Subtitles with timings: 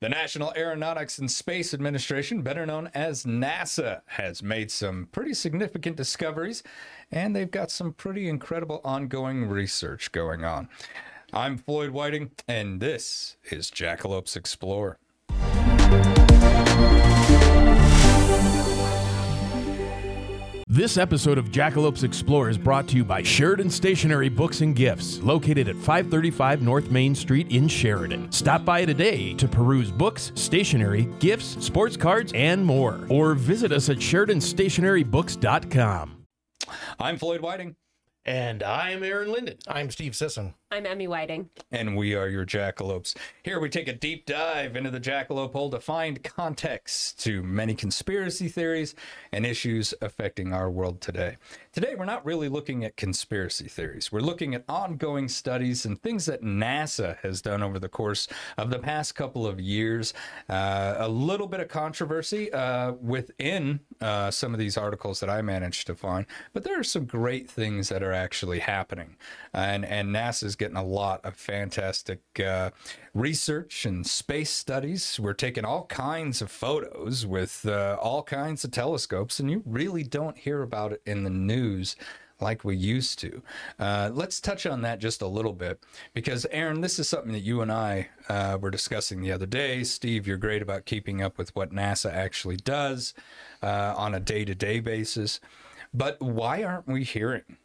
[0.00, 5.94] The National Aeronautics and Space Administration, better known as NASA, has made some pretty significant
[5.98, 6.62] discoveries,
[7.12, 10.70] and they've got some pretty incredible ongoing research going on.
[11.34, 14.96] I'm Floyd Whiting, and this is Jackalopes Explore.
[20.72, 25.20] This episode of Jackalopes Explore is brought to you by Sheridan Stationery Books and Gifts,
[25.20, 28.30] located at 535 North Main Street in Sheridan.
[28.30, 33.04] Stop by today to peruse books, stationery, gifts, sports cards, and more.
[33.08, 36.26] Or visit us at SheridanStationeryBooks.com.
[37.00, 37.74] I'm Floyd Whiting,
[38.24, 39.56] And I'm Aaron Linden.
[39.66, 40.54] I'm Steve Sisson.
[40.72, 41.50] I'm Emmy Whiting.
[41.72, 43.16] and we are your Jackalopes.
[43.42, 47.74] Here we take a deep dive into the Jackalope hole to find context to many
[47.74, 48.94] conspiracy theories
[49.32, 51.38] and issues affecting our world today.
[51.72, 54.12] Today, we're not really looking at conspiracy theories.
[54.12, 58.70] We're looking at ongoing studies and things that NASA has done over the course of
[58.70, 60.14] the past couple of years.
[60.48, 65.42] Uh, a little bit of controversy uh, within uh, some of these articles that I
[65.42, 69.16] managed to find, but there are some great things that are actually happening.
[69.52, 72.70] And, and NASA's getting a lot of fantastic uh,
[73.14, 75.18] research and space studies.
[75.18, 80.02] We're taking all kinds of photos with uh, all kinds of telescopes, and you really
[80.02, 81.96] don't hear about it in the news
[82.40, 83.42] like we used to.
[83.78, 87.40] Uh, let's touch on that just a little bit because, Aaron, this is something that
[87.40, 89.82] you and I uh, were discussing the other day.
[89.82, 93.14] Steve, you're great about keeping up with what NASA actually does
[93.62, 95.40] uh, on a day to day basis.
[95.94, 97.56] But why aren't we hearing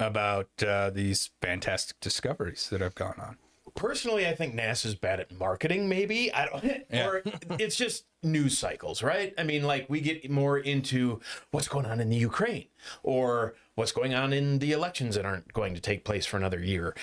[0.00, 3.36] about uh, these fantastic discoveries that have gone on?
[3.74, 6.32] Personally, I think NASA's bad at marketing, maybe.
[6.32, 7.22] I don't or
[7.58, 9.32] it's just news cycles, right?
[9.38, 12.66] I mean, like we get more into what's going on in the Ukraine
[13.02, 16.60] or what's going on in the elections that aren't going to take place for another
[16.60, 16.94] year.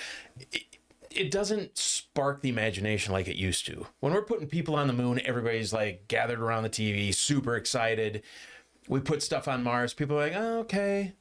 [0.52, 0.64] It,
[1.10, 3.86] it doesn't spark the imagination like it used to.
[4.00, 8.22] When we're putting people on the moon, everybody's like gathered around the TV, super excited.
[8.88, 11.14] We put stuff on Mars, people are like, oh, okay.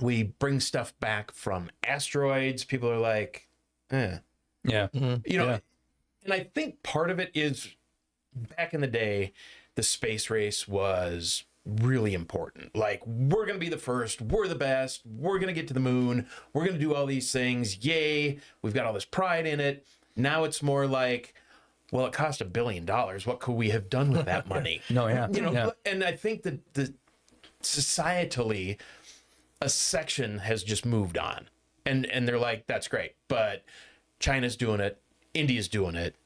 [0.00, 3.48] We bring stuff back from asteroids, people are like,
[3.90, 4.18] eh.
[4.64, 4.88] Yeah.
[4.92, 5.00] You
[5.38, 5.58] know, Yeah.
[6.24, 7.68] and I think part of it is
[8.56, 9.32] back in the day,
[9.74, 12.76] the space race was really important.
[12.76, 15.74] Like, we're going to be the first, we're the best, we're going to get to
[15.74, 17.84] the moon, we're going to do all these things.
[17.84, 19.86] Yay, we've got all this pride in it.
[20.16, 21.34] Now it's more like,
[21.92, 23.26] well, it cost a billion dollars.
[23.26, 24.80] What could we have done with that money?
[24.90, 25.28] No, yeah.
[25.32, 25.70] you know, yeah.
[25.84, 26.92] and I think that the
[27.62, 28.78] societally,
[29.60, 31.48] a section has just moved on,
[31.84, 33.64] and and they're like, that's great, but
[34.18, 35.00] China's doing it,
[35.34, 36.16] India's doing it,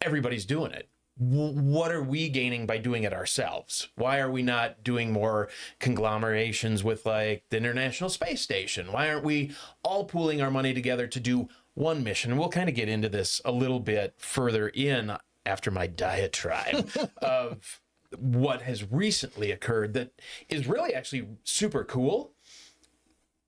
[0.00, 0.88] everybody's doing it.
[1.18, 3.88] W- what are we gaining by doing it ourselves?
[3.96, 5.48] Why are we not doing more
[5.78, 8.92] conglomerations with like the International Space Station?
[8.92, 12.30] Why aren't we all pooling our money together to do one mission?
[12.30, 16.90] And we'll kind of get into this a little bit further in after my diatribe
[17.22, 17.80] of
[18.18, 20.12] what has recently occurred that
[20.48, 22.32] is really actually super cool.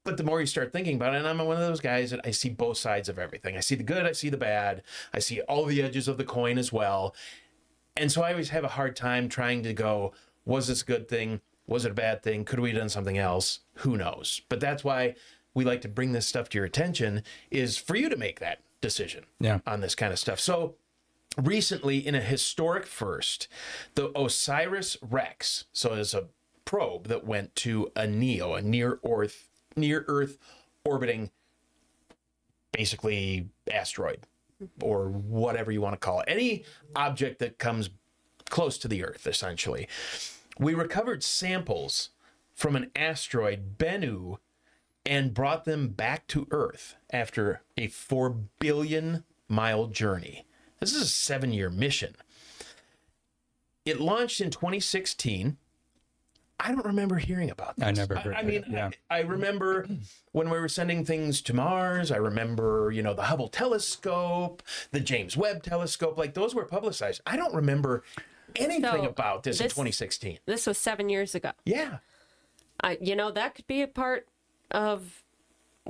[0.04, 2.20] But the more you start thinking about it, and I'm one of those guys that
[2.24, 3.56] I see both sides of everything.
[3.56, 4.82] I see the good, I see the bad,
[5.14, 7.14] I see all the edges of the coin as well.
[7.96, 10.12] And so I always have a hard time trying to go,
[10.44, 11.40] was this a good thing?
[11.66, 12.44] Was it a bad thing?
[12.44, 13.60] Could we have done something else?
[13.76, 14.42] Who knows?
[14.50, 15.14] But that's why
[15.54, 18.58] we like to bring this stuff to your attention is for you to make that
[18.82, 19.60] decision Yeah.
[19.66, 20.38] on this kind of stuff.
[20.38, 20.74] So
[21.36, 23.48] recently in a historic first,
[23.94, 26.28] the OSIRIS-REx, so it's a
[26.64, 30.38] probe that went to a NEO, a near Earth near Earth
[30.84, 31.30] orbiting
[32.72, 34.20] basically asteroid
[34.80, 36.26] or whatever you want to call it.
[36.28, 36.64] Any
[36.94, 37.90] object that comes
[38.48, 39.88] close to the Earth, essentially.
[40.58, 42.10] We recovered samples
[42.54, 44.38] from an asteroid, Bennu,
[45.04, 50.46] and brought them back to Earth after a 4 billion mile journey.
[50.80, 52.14] This is a seven year mission.
[53.84, 55.56] It launched in 2016.
[56.60, 57.86] I don't remember hearing about this.
[57.86, 58.90] I never heard I, of mean, it, yeah.
[59.10, 59.86] I, I remember
[60.32, 62.10] when we were sending things to Mars.
[62.10, 64.62] I remember, you know, the Hubble telescope,
[64.92, 66.16] the James Webb telescope.
[66.16, 67.20] Like those were publicized.
[67.26, 68.04] I don't remember
[68.56, 70.38] anything So, about this, in 2016.
[70.46, 71.50] This was seven years ago.
[71.64, 71.98] Yeah.
[72.80, 74.28] I, you know, that could be a part
[74.70, 75.23] of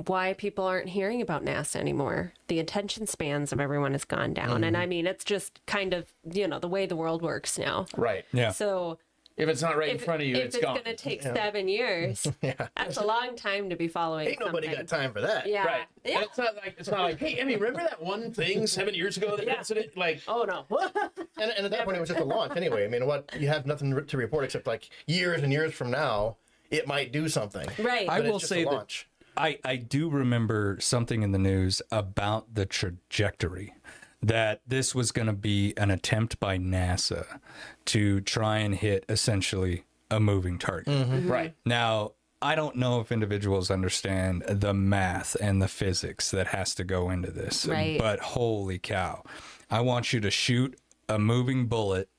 [0.07, 2.33] why people aren't hearing about NASA anymore.
[2.47, 4.63] The attention spans of everyone has gone down.
[4.63, 4.83] And mm-hmm.
[4.83, 7.85] I mean, it's just kind of, you know, the way the world works now.
[7.95, 8.25] Right.
[8.33, 8.51] Yeah.
[8.51, 8.97] So
[9.37, 10.73] If it's not right in front of you, if it's it's, gone.
[10.75, 12.67] going to take seven years, yeah.
[12.75, 15.47] that's a long time to be following Ain't nobody got time for that.
[15.47, 15.63] Yeah.
[15.63, 15.85] Right.
[16.03, 16.15] Yeah.
[16.17, 19.15] And it's not like it's not like, hey, Emmy, remember that one thing seven years
[19.15, 19.59] ago that Yeah.
[19.59, 19.95] incident?
[19.95, 20.65] Like, Oh, no.
[21.37, 22.85] And, and at that point, it was just a launch anyway.
[22.85, 26.37] I mean, what you have nothing to report except like years and years from now,
[26.69, 27.67] it might do something.
[27.79, 28.09] right.
[28.09, 29.07] I But it's will just say a that launch.
[29.37, 33.73] I, I do remember something in the news about the trajectory
[34.21, 37.39] that this was going to be an attempt by NASA
[37.85, 40.87] to try and hit essentially a moving target.
[40.87, 41.13] Mm-hmm.
[41.13, 41.31] Mm-hmm.
[41.31, 41.53] Right.
[41.65, 46.83] Now, I don't know if individuals understand the math and the physics that has to
[46.83, 47.97] go into this, Right.
[47.99, 49.23] but holy cow.
[49.69, 50.77] I want you to shoot
[51.09, 52.09] a moving bullet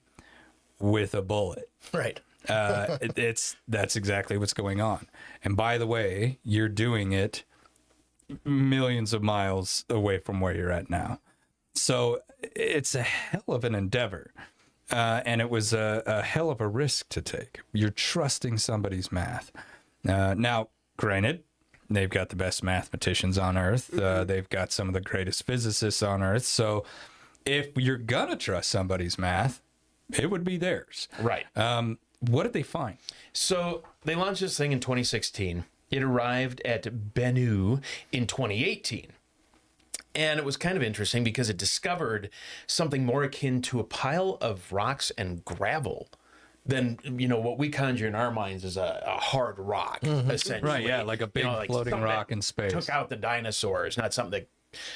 [0.78, 1.70] with a bullet.
[1.92, 2.20] Right.
[2.48, 5.08] Uh, it, it's that's exactly what's going on.
[5.42, 7.44] And by the way, you're doing it
[8.44, 11.20] millions of miles away from where you're at now.
[11.74, 14.32] So it's a hell of an endeavor.
[14.90, 17.60] Uh, and it was a, a hell of a risk to take.
[17.72, 19.50] You're trusting somebody's math.
[20.08, 21.42] Uh, now, granted,
[21.90, 23.96] they've got the best mathematicians on earth.
[23.98, 26.44] Uh, they've got some of the greatest physicists on earth.
[26.44, 26.84] So
[27.44, 29.60] if you're going to trust somebody's math,
[30.16, 31.08] it would be theirs.
[31.20, 31.46] Right.
[31.56, 32.98] Um, what did they find?
[33.32, 35.64] So they launched this thing in 2016.
[35.90, 36.84] It arrived at
[37.14, 37.82] Bennu
[38.12, 39.12] in 2018.
[40.14, 42.30] And it was kind of interesting because it discovered
[42.66, 46.08] something more akin to a pile of rocks and gravel
[46.64, 50.30] than you know what we conjure in our minds as a, a hard rock, mm-hmm.
[50.30, 50.68] essentially.
[50.68, 52.72] Right, yeah, like a big floating rock in space.
[52.72, 54.48] Took out the dinosaurs, not something that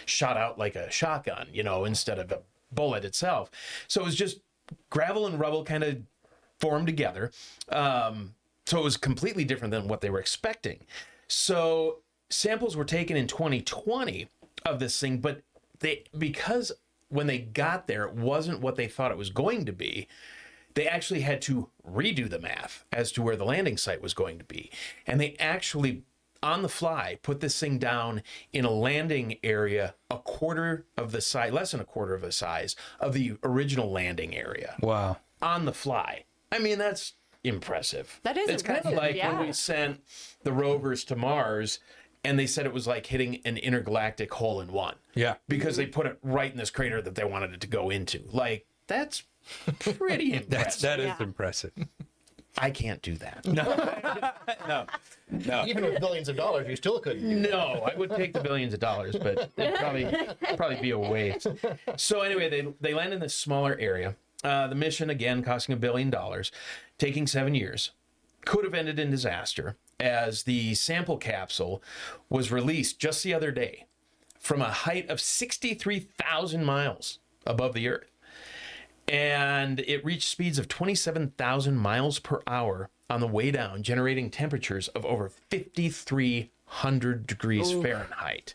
[0.07, 2.41] shot out like a shotgun, you know, instead of a
[2.73, 3.51] bullet itself.
[3.89, 4.41] So it was just
[4.89, 5.99] gravel and rubble kind of
[6.61, 7.31] formed together.
[7.69, 8.35] Um,
[8.67, 10.81] so it was completely different than what they were expecting.
[11.29, 11.99] So
[12.29, 14.29] samples were taken in 2020
[14.65, 15.43] of this thing, but
[15.81, 16.73] they because
[17.09, 20.07] when they got there, it wasn't what they thought it was going to be.
[20.75, 24.39] They actually had to redo the math as to where the landing site was going
[24.39, 24.71] to be.
[25.05, 26.05] And they actually,
[26.45, 28.23] on the fly, put this thing down
[28.53, 32.31] in a landing area a quarter of the size, less than a quarter of the
[32.31, 35.17] size of the original landing area Wow.
[35.43, 36.25] on the fly.
[36.53, 37.15] I mean, that's
[37.45, 38.21] impressive.
[38.23, 38.55] That is impressive.
[38.55, 39.33] It's kind of like yeah.
[39.39, 40.01] when we sent
[40.43, 41.81] the rovers to Mars
[42.25, 45.37] and they said it was like hitting an intergalactic hole in one Yeah.
[45.49, 48.23] because they put it right in this crater that they wanted it to go into.
[48.31, 49.23] Like, that's
[49.79, 50.51] pretty impressive.
[50.51, 51.17] That's that is Yeah.
[51.21, 51.73] impressive.
[52.59, 53.47] I can't do that.
[53.47, 54.33] No.
[54.69, 54.85] No.
[55.31, 55.65] No.
[55.67, 57.23] Even with billions of dollars, you still couldn't.
[57.23, 60.07] do No, I would take the billions of dollars, but it'd probably
[60.57, 61.47] probably be a waste.
[61.97, 64.17] So anyway, they they land in this smaller area.
[64.43, 66.51] Uh, the mission again costing a billion dollars,
[66.99, 67.91] taking seven years,
[68.45, 71.83] could have ended in disaster as the sample capsule
[72.31, 73.87] was released just the other day
[74.39, 78.11] from a height of sixty three thousand miles above the Earth
[79.11, 84.87] and it reached speeds of 27,000 miles per hour on the way down, generating temperatures
[84.89, 88.55] of over 5,300 degrees Fahrenheit.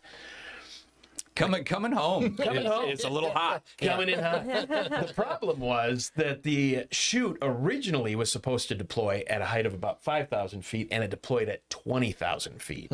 [1.36, 2.36] Coming coming home.
[2.40, 2.90] it's, home.
[2.90, 3.64] it's a little hot.
[3.78, 4.46] Coming in hot.
[4.48, 9.74] the problem was that the chute originally was supposed to deploy at a height of
[9.74, 12.90] about 5,000 feet, and it deployed at 20,000 feet.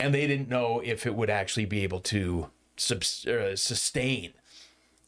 [0.00, 4.32] And they didn't know if it would actually be able to subs- uh, sustain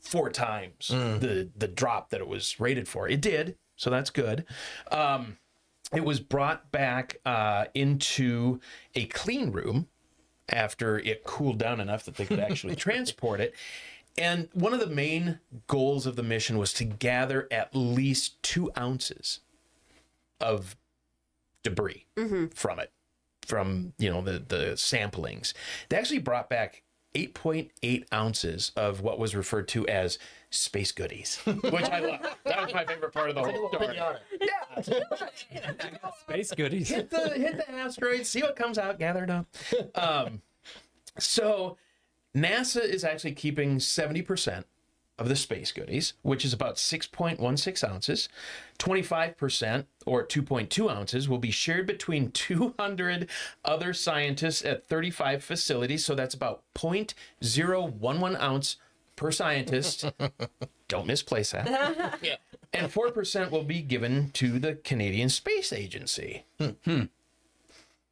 [0.01, 3.09] four times the the drop that it was rated for.
[3.09, 4.45] It did, so that's good.
[4.91, 5.39] Um,
[5.95, 8.61] it was brought back uh, into
[8.95, 9.89] a clean room
[10.51, 13.55] after it cooled down enough that they could actually transport it.
[14.19, 18.71] And one of the main goals of the mission was to gather at least two
[18.77, 19.41] ounces
[20.41, 20.77] of
[21.63, 22.07] debris
[22.55, 22.93] from it,
[23.43, 25.53] from you know the the samplings.
[25.89, 26.83] They actually brought back
[27.15, 30.19] 8.8 ounces of what was referred to as
[30.51, 32.37] space goodies, which I love.
[32.45, 33.97] That was my favorite part of the whole story.
[33.97, 34.83] Yeah.
[36.23, 36.89] space goodies.
[36.89, 39.47] hit the hit the asteroid, see what comes out, gather it up.
[39.95, 40.43] Um,
[41.21, 41.77] so
[42.35, 44.65] NASA is actually keeping 70%
[45.21, 48.29] of the space goodies, which is about 6.16 ounces.
[48.79, 53.29] 25% or 2.2 ounces will be shared between 200
[53.65, 56.05] other scientists at 35 facilities.
[56.05, 58.77] So that's about 0.011 ounce
[59.15, 60.11] per scientist.
[60.89, 62.19] Don't misplace that.
[62.23, 62.37] Yeah.
[62.73, 66.45] And 4% will be given to the Canadian Space Agency.
[66.85, 67.03] Hmm.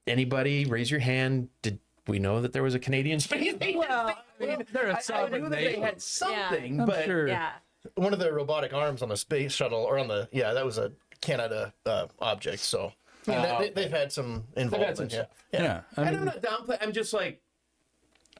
[0.05, 1.49] Anybody raise your hand?
[1.63, 3.77] Did we know that there was a Canadian Space Agency?
[3.77, 7.29] Well, They're a I, I knew that they had something, I'm but sure.
[7.29, 7.51] yeah.
[7.95, 10.79] One of the robotic arms on the space shuttle, or on the yeah, that was
[10.79, 12.61] a Canada uh, object.
[12.61, 12.93] So
[13.27, 14.97] I mean, they, they, they've had some involvement.
[14.97, 15.15] some yeah.
[15.15, 15.29] stuff.
[15.53, 15.81] Yeah.
[15.97, 16.33] I I mean, don't know.
[16.41, 16.79] Downplay.
[16.81, 17.41] I'm just like,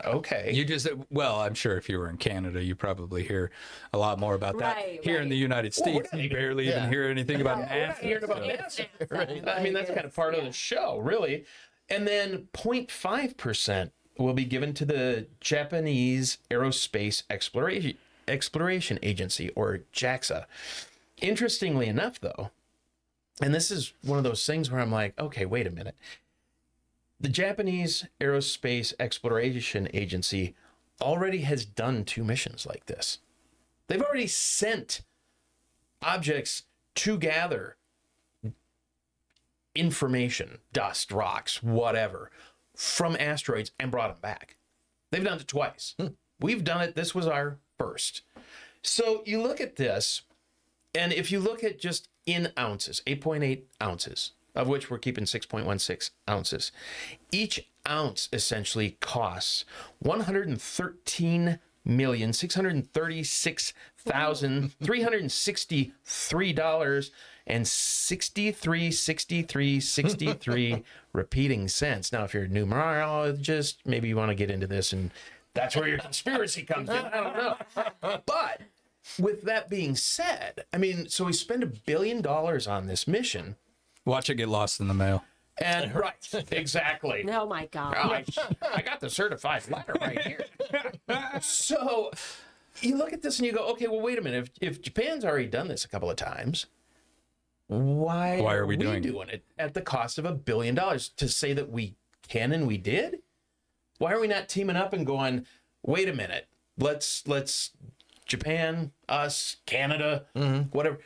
[0.05, 0.51] okay.
[0.53, 3.51] you just well, I'm sure if you were in Canada, you probably hear
[3.93, 4.77] a lot more about that.
[4.77, 5.31] Right, Here in right.
[5.31, 7.97] the United Well, we're States, not you even- barely even hear anything about We're not
[7.97, 7.99] NASA.
[8.01, 9.57] hearing about so- NASA.
[9.59, 11.45] I mean, that's kind of part of the show, really.
[11.89, 20.45] And then 0.5% will be given to the Japanese Aerospace Exploration Exploration Agency, or JAXA.
[21.23, 22.51] Interestingly enough, though,
[23.41, 25.97] and this is one of those things where I'm like, okay, wait a minute.
[27.19, 30.55] The Japanese Aerospace Exploration Agency
[31.01, 33.19] already has done two missions like this.
[33.87, 35.01] They've already sent
[36.03, 36.65] objects
[36.97, 37.78] to gather
[39.79, 42.31] information, dust, rocks, whatever,
[42.77, 44.57] from asteroids and brought them back.
[45.11, 45.95] They've done it twice.
[45.99, 46.09] Hmm.
[46.41, 46.95] We've done it.
[46.95, 48.23] This was our first.
[48.83, 50.23] So you look at this,
[50.95, 56.11] and if you look at just in ounces, 8.8 ounces, of which we're keeping 6.16
[56.29, 56.73] ounces,
[57.33, 59.65] each ounce essentially costs
[60.01, 61.59] 113
[61.89, 67.11] million six hundred thirty-six thousand three hundred sixty-three dollars
[67.49, 74.35] and 63 63 63 repeating cents now if you're a numerologist maybe you want to
[74.35, 75.11] get into this and
[75.55, 78.61] that's where your conspiracy comes in i don't know but
[79.19, 83.57] with that being said i mean so we spend a billion dollars on this mission
[84.05, 85.23] Watch it get lost in the mail.
[85.61, 86.15] and right
[86.51, 87.25] exactly
[87.99, 88.43] Oh my God.
[88.63, 90.45] I, I got the certified letter right here.
[91.43, 92.11] so
[92.81, 94.51] you look at this and you go, okay, well, wait a minute.
[94.61, 96.67] If, if Japan's already done this a couple of times,
[97.69, 99.15] why, Why are we doing it?
[99.15, 101.95] it at the cost of a billion dollars to say that we
[102.27, 103.19] can and we did?
[103.99, 105.45] Why are we not teaming up and going,
[105.83, 106.49] wait a minute,
[106.79, 107.73] let's let's
[108.25, 110.71] Japan, us, Canada, mm-hmm.
[110.71, 110.99] whatever,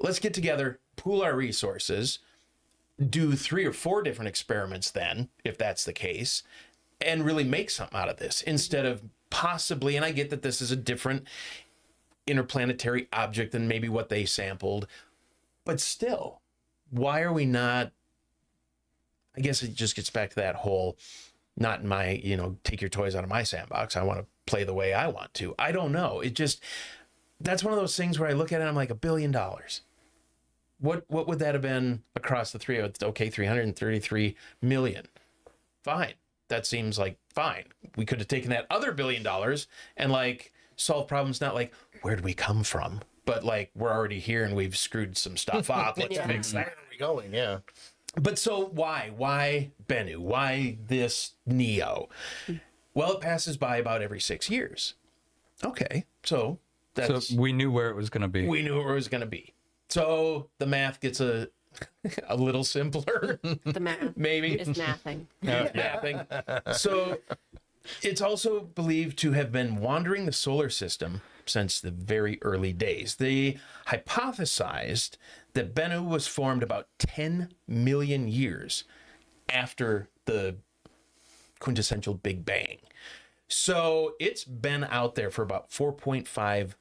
[0.00, 2.18] let's get together, pool our resources,
[3.10, 6.42] do three or four different experiments then, if that's the case,
[7.00, 10.60] and really make something out of this instead of possibly, and I get that this
[10.60, 11.26] is a different
[12.26, 14.86] interplanetary object than maybe what they sampled,
[15.64, 16.40] but still,
[16.90, 17.92] why are we not?
[19.36, 20.96] I guess it just gets back to that whole
[21.56, 23.96] not in my, you know, take your toys out of my sandbox.
[23.96, 25.54] I want to play the way I want to.
[25.58, 26.20] I don't know.
[26.20, 26.60] It just,
[27.40, 29.30] that's one of those things where I look at it and I'm like, a billion
[29.30, 29.82] dollars
[30.84, 32.80] what what would that have been across the three?
[32.80, 35.06] Okay, 333 million.
[35.82, 36.14] Fine.
[36.48, 37.64] That seems like fine.
[37.96, 39.66] We could have taken that other billion dollars
[39.96, 44.18] and like solved problems not like where would we come from, but like we're already
[44.20, 45.96] here and we've screwed some stuff up.
[45.98, 46.26] Let's Yeah.
[46.26, 46.66] fix that.
[46.66, 47.34] Where are we going?
[47.34, 47.58] Yeah.
[48.20, 49.10] But so why?
[49.16, 50.18] Why Bennu?
[50.18, 52.08] Why this Neo?
[52.94, 54.94] Well, it passes by about every six years.
[55.64, 56.04] Okay.
[56.22, 56.58] So
[56.94, 58.46] that's so we knew where it was going to be.
[58.46, 59.52] we knew where it was going to be.
[59.88, 61.48] So the math gets a
[62.28, 64.52] a little simpler, The math maybe.
[64.54, 65.26] is mathing.
[65.42, 66.74] Mathing.
[66.76, 67.18] So
[68.00, 73.16] it's also believed to have been wandering the solar system since the very early days.
[73.16, 73.58] They
[73.88, 75.16] hypothesized
[75.54, 78.84] that Bennu was formed about 10 million years
[79.48, 80.56] after the
[81.58, 82.78] quintessential Big Bang.
[83.48, 86.74] So it's been out there for about 4.5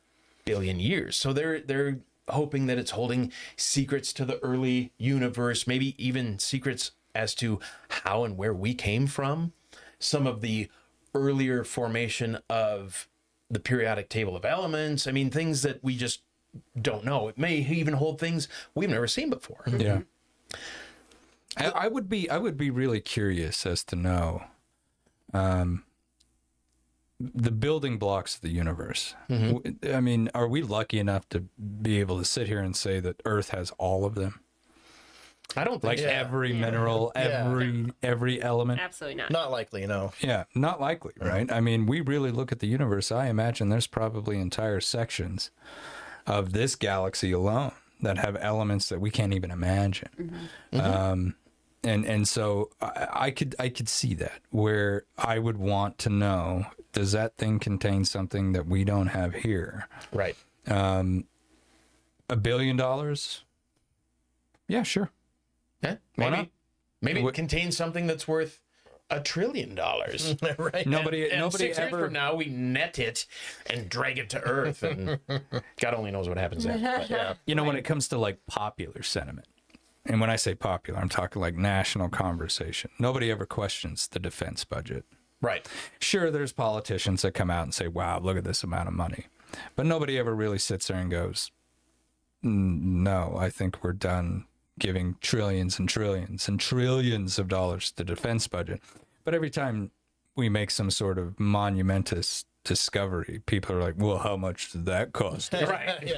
[0.46, 1.15] billion years.
[1.15, 6.91] So they're they're hoping that it's holding secrets to the early universe, maybe even secrets
[7.13, 9.53] as to how and where we came from,
[10.00, 10.70] some of the
[11.13, 13.08] earlier formation of
[13.54, 15.08] the periodic table of elements.
[15.08, 16.22] I mean, things that we just
[16.80, 17.28] don't know.
[17.28, 19.64] It may even hold things we've never seen before.
[19.68, 20.02] Yeah.
[21.58, 24.44] I, I would be I would be really curious as to know
[25.34, 25.84] um
[27.20, 29.16] the building blocks of the universe.
[29.30, 31.46] I mean, are we lucky enough to
[31.82, 34.42] be able to sit here and say that Earth has all of them?
[35.56, 36.06] I don't think Like so.
[36.08, 37.22] every mineral, Yeah.
[37.46, 38.80] every every element?
[38.82, 39.32] Absolutely not.
[39.32, 40.12] Not likely, no.
[40.20, 41.52] Yeah, not likely, right?
[41.52, 43.12] I mean, we really look at the universe.
[43.12, 45.52] I imagine there's probably entire sections
[46.26, 50.48] of this galaxy alone that have elements that we can't even imagine.
[50.74, 51.36] Um,
[51.84, 56.10] and and so I, I could I could see that where I would want to
[56.10, 59.88] know does that thing contain something that we don't have here?
[60.14, 60.36] right.
[60.68, 61.26] Um,
[62.30, 63.44] A billion dollars?
[64.68, 65.10] Yeah, sure.
[65.84, 66.48] Yeah, Why maybe not?
[67.02, 68.62] maybe it contains something that's worth
[69.10, 70.36] a trillion dollars.
[70.58, 70.88] right.
[70.88, 73.25] Nobody and nobody six years ever from now we net it
[73.70, 75.20] and drag it to Earth, and
[75.80, 76.80] God only knows what happens then.
[76.80, 77.34] Yeah.
[77.46, 79.48] You know, when it comes to like popular sentiment,
[80.06, 82.90] and when I say popular, I'm talking like national conversation.
[82.98, 85.06] Nobody ever questions the defense budget.
[85.42, 85.68] right,
[86.00, 89.25] Sure, there's politicians that come out and say, wow, look at this amount of money.
[89.75, 91.52] But nobody ever really sits there and goes,
[92.42, 94.46] no, I think we're done
[94.80, 98.82] giving trillions and trillions and trillions of dollars to the defense budget.
[99.24, 99.92] But every time
[100.36, 105.13] we make some sort of monumentous discovery, people are like, well, how much did that
[105.13, 105.53] cost?
[105.53, 106.13] right,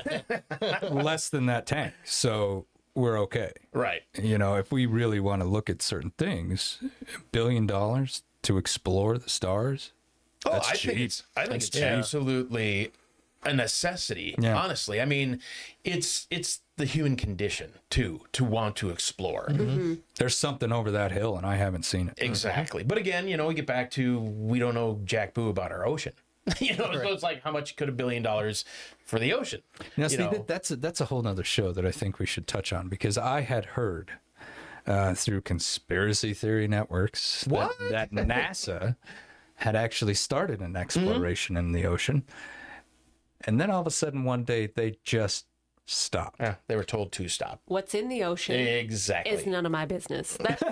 [0.91, 1.93] Less than that tank.
[2.03, 3.51] So we're okay.
[3.73, 4.03] right.
[4.21, 6.79] You know, if we really want to look at certain things,
[7.13, 9.91] a billion dollars to explore the stars.
[10.45, 11.05] Oh, That's I think cheap.
[11.05, 11.83] it's I think That's it's cheap.
[11.83, 12.91] absolutely
[13.45, 14.35] a necessity.
[14.37, 14.57] Yeah.
[14.57, 15.41] Honestly, I mean,
[15.83, 19.47] it's it's the human condition too to want to explore.
[19.49, 19.61] Mm-hmm.
[19.61, 19.93] Mm-hmm.
[20.17, 22.15] There's something over that hill, and I haven't seen it.
[22.17, 22.83] Exactly.
[22.83, 25.85] But again, you know, we get back to we don't know jack boo about our
[25.85, 26.13] ocean.
[26.59, 28.65] you know, so it's like how much could a billion dollars
[29.03, 29.61] for the ocean?
[29.97, 32.45] Now, see, that, that's a, that's a whole nother show that I think we should
[32.45, 34.11] touch on because I had heard
[34.85, 38.95] uh, through conspiracy theory networks that, that NASA
[39.55, 41.65] had actually started an exploration mm-hmm.
[41.65, 42.23] in the ocean,
[43.45, 45.45] and then all of a sudden one day they just
[45.87, 46.37] stopped.
[46.39, 47.61] Yeah, they were told to stop.
[47.65, 49.31] What's in the ocean Exactly.
[49.33, 50.35] is none of my business.
[50.41, 50.63] That's,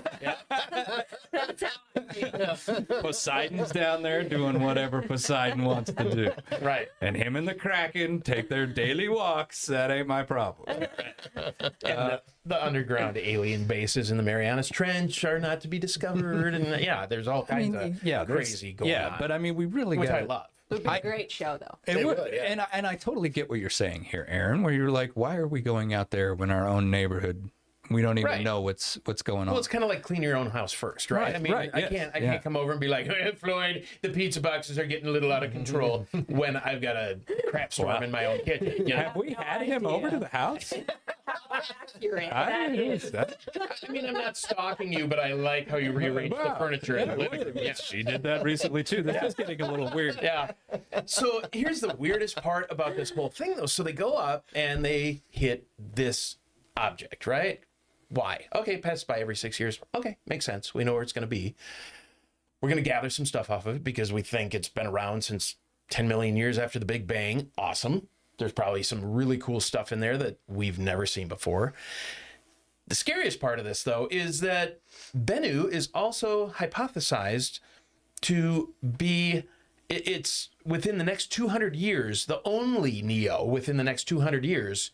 [1.32, 2.86] that's how I feel.
[3.02, 6.32] Poseidon's down there doing whatever Poseidon wants to do.
[6.62, 6.88] right.
[7.02, 9.66] And him and the Kraken take their daily walks.
[9.66, 10.86] That ain't my problem.
[11.36, 16.54] And the, the underground alien bases in the Marianas Trench are not to be discovered.
[16.54, 19.16] And yeah, there's all kinds of yeah, there's- crazy going yeah, on.
[19.20, 20.48] but I mean, we really which got I love.
[20.74, 21.78] It would be a great show, though.
[21.88, 22.44] It It would, would, yeah.
[22.44, 24.64] and I, and I totally get what you're saying here, Aaron.
[24.64, 27.50] Where you're like, why are we going out there when our own neighborhood
[27.90, 28.44] we don't even Right.
[28.44, 29.48] know what's what's going on?
[29.48, 31.22] Well, it's kind of like clean your own house first, right?
[31.24, 32.32] Right, I mean, right, I yes, can't, I yeah.
[32.32, 35.34] can't come over and be like, hey, Floyd, the pizza boxes are getting a little
[35.34, 38.88] out of control when I've got a crap storm in my own kitchen.
[38.88, 39.04] You know?
[39.04, 40.74] Have we had him over to the house?
[41.54, 42.32] Accurate.
[42.34, 43.04] I That didn't is.
[43.06, 43.38] know that.
[43.88, 47.10] I mean, I'm not stalking you, but I like how you rearrange the furniture in
[47.10, 47.54] the living room.
[47.56, 47.74] Yeah.
[47.74, 49.04] She did that recently too.
[49.04, 50.20] This is getting a little weird.
[50.22, 50.52] Yeah.
[51.06, 53.66] So here's the weirdest part about this whole thing, though.
[53.66, 56.38] So they go up and they hit this
[56.76, 57.62] object, right?
[58.10, 58.46] Why?
[58.56, 59.80] Okay, passes by every six years.
[59.96, 60.74] Okay, makes sense.
[60.74, 61.56] We know where it's going to be.
[62.62, 65.24] We're going to gather some stuff off of it because we think it's been around
[65.24, 65.56] since
[65.90, 67.52] 10 million years after the Big Bang.
[67.58, 68.08] Awesome.
[68.38, 71.74] There's probably some really cool stuff in there that we've never seen before.
[72.88, 74.80] The scariest part of this, though, is that
[75.16, 77.60] Bennu is also hypothesized
[78.22, 79.44] to be
[79.90, 84.92] it's within the next 200 years the only neo within the next 200 years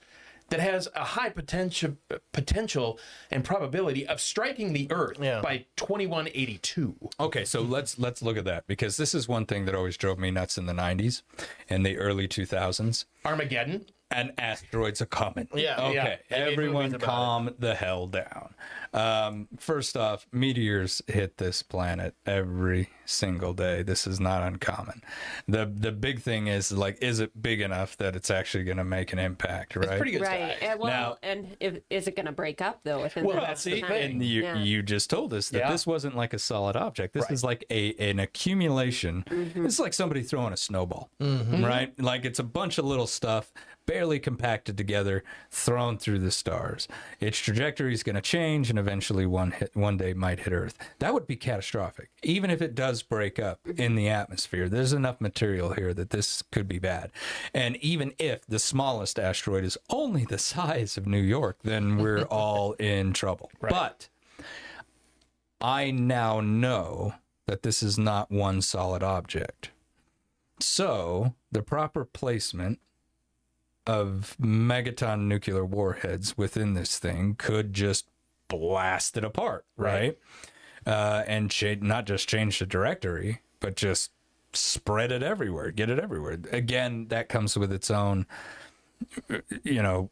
[0.49, 1.97] that has a high potential
[2.33, 2.99] potential
[3.31, 5.41] and probability of striking the earth Yeah.
[5.41, 9.75] by 2182 Okay, so let's let's look at that because this is one thing that
[9.75, 11.21] always drove me nuts in the '90s
[11.69, 13.05] and the early 2000s.
[13.25, 15.47] armageddon and asteroids are coming.
[15.53, 15.79] Yeah.
[15.81, 16.19] Okay.
[16.31, 16.37] Yeah.
[16.37, 18.53] Everyone movies about calm the hell down.
[18.91, 23.83] Um, first off, meteors hit this planet every single day.
[23.83, 25.03] This is not uncommon.
[25.47, 28.83] The the big thing is like, is it big enough that it's actually going to
[28.83, 29.75] make an impact?
[29.75, 29.87] Right.
[29.89, 30.55] it's pretty good Right.
[30.61, 33.03] And, well, Now- and if, is it going to break up though?
[33.03, 33.91] Within Well, the that's next the time?
[34.11, 34.55] And you Yeah.
[34.57, 35.71] you just told us that Yeah.
[35.71, 37.13] this wasn't like a solid object.
[37.13, 37.31] This Right.
[37.31, 39.23] is like a an accumulation.
[39.29, 39.65] Mm-hmm.
[39.65, 41.63] It's like somebody throwing a snowball, Mm-hmm.
[41.63, 41.99] right?
[41.99, 43.51] Like it's a bunch of little stuff
[43.89, 46.87] barely compacted together, thrown through the stars.
[47.19, 50.77] Its trajectory is going to change, and eventually one hit one day might hit Earth.
[50.99, 52.11] That would be catastrophic.
[52.21, 56.43] Even if it does break up in the atmosphere, there's enough material here that this
[56.51, 57.09] could be bad.
[57.51, 62.23] And even if the smallest asteroid is only the size of New York, then we're
[62.29, 63.49] all in trouble.
[63.59, 64.07] But
[65.59, 67.15] I now know
[67.47, 69.71] that this is not one solid object.
[70.59, 72.79] So the proper placement
[73.89, 78.07] of megaton nuclear warheads within this thing could just
[78.47, 80.15] blast it apart, right?
[80.85, 84.11] Uh, and cha- not just change the directory, but just
[84.53, 86.37] spread it everywhere, get it everywhere.
[86.51, 88.27] Again, that comes with its own,
[89.63, 90.11] you know,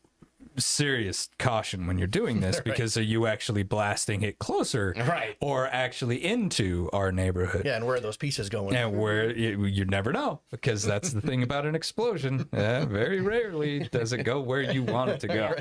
[0.60, 5.36] serious caution when you're doing this because are you actually blasting it closer Right.
[5.39, 7.63] or actually into our neighborhood?
[7.65, 8.76] Yeah, and where are those pieces going?
[8.76, 12.48] And where you, you never know because that's the thing about an explosion.
[12.58, 15.54] Uh, very rarely does it go where you want it to go.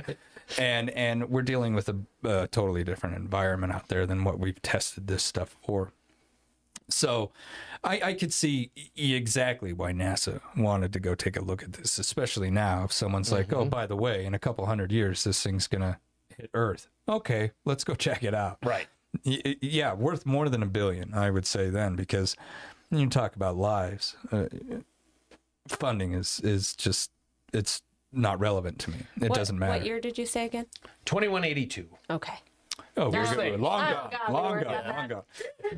[0.58, 4.60] And and we're dealing with a, a totally different environment out there than what we've
[4.62, 5.92] tested this stuff for.
[6.88, 7.32] So
[7.82, 11.72] I, I could see e- exactly why NASA wanted to go take a look at
[11.72, 12.84] this, especially now.
[12.84, 15.82] If someone's like, oh, by the way, in a couple hundred years, this thing's going
[15.82, 15.98] to
[16.36, 16.88] hit Earth.
[17.08, 18.58] Okay, let's go check it out.
[18.64, 18.86] right
[19.24, 22.36] Y- yeah, worth more than a billion, I would say then, because
[22.90, 24.14] you talk about lives.
[24.30, 24.46] Uh,
[25.68, 27.10] funding is is just
[27.52, 28.98] it's not relevant to me.
[29.20, 29.72] It What- doesn't matter.
[29.78, 30.66] What year did you say again?
[31.06, 32.34] 2182 Okay.
[32.96, 33.34] Oh, we're No.
[33.34, 33.60] good.
[33.60, 35.22] long gone, God, we long weren't gone, done long gone.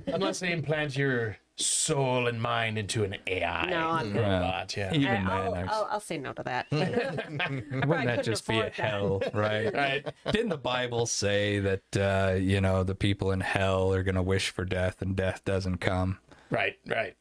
[0.07, 4.20] unless they implant your soul and mind into an ai No, I'm good.
[4.22, 6.66] robot yeah Even I- then, I'll, I- I'll, I'll say no to that.
[6.70, 8.90] wouldn't that couldn't just be a afford that.
[8.90, 9.74] hell, right?
[9.74, 14.14] right Didn't the Bible say that uh, you know the people in hell are going
[14.14, 16.18] to wish for death and death doesn't come?
[16.50, 17.16] right right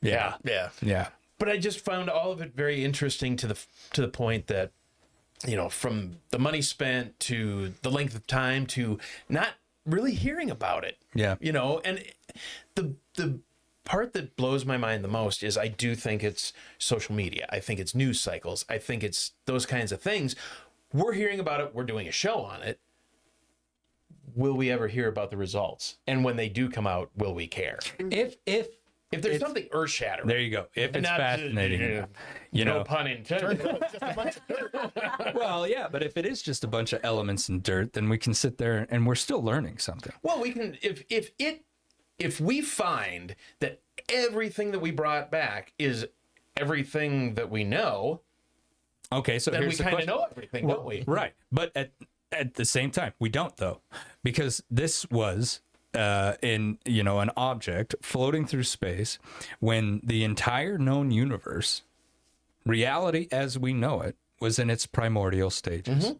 [0.00, 0.70] Yeah, yeah.
[0.80, 1.08] yeah.
[1.38, 3.58] but I just found all of it very interesting to the
[3.92, 4.72] to the point that
[5.46, 9.54] you know from the money spent to the length of time to not
[9.86, 10.98] really hearing about it.
[11.14, 11.36] Yeah.
[11.40, 12.02] You know, and
[12.74, 13.40] the the
[13.84, 17.46] part that blows my mind the most is I do think it's social media.
[17.50, 18.64] I think it's news cycles.
[18.68, 20.36] I think it's those kinds of things.
[20.92, 22.78] We're hearing about it, we're doing a show on it.
[24.34, 25.96] Will we ever hear about the results?
[26.06, 27.78] And when they do come out, will we care?
[27.98, 28.12] Mm-hmm.
[28.12, 28.68] If if
[29.12, 30.66] If there's something earth shattering, there you go.
[30.74, 32.08] If it's not- fascinating, enough,
[32.50, 32.84] you no know.
[32.84, 33.60] pun intended.
[33.62, 35.34] It's just a bunch of dirt.
[35.34, 38.16] Well, yeah, but if it is just a bunch of elements and dirt, then we
[38.18, 40.12] can sit there and we're still learning something.
[40.22, 41.64] Well, we can if if it
[42.18, 46.06] if we find that everything that we brought back is
[46.56, 48.20] everything that we know,
[49.10, 50.14] Okay, so then we here's the kind of question.
[50.16, 51.04] know everything, don't we?
[51.06, 51.34] Right.
[51.50, 51.90] But at
[52.30, 53.80] at the same time, we don't though,
[54.22, 55.60] because this was
[55.94, 59.18] uh, in you know an object floating through space
[59.60, 61.82] when the entire known universe,
[62.64, 66.14] reality as we know it, was in its primordial stages.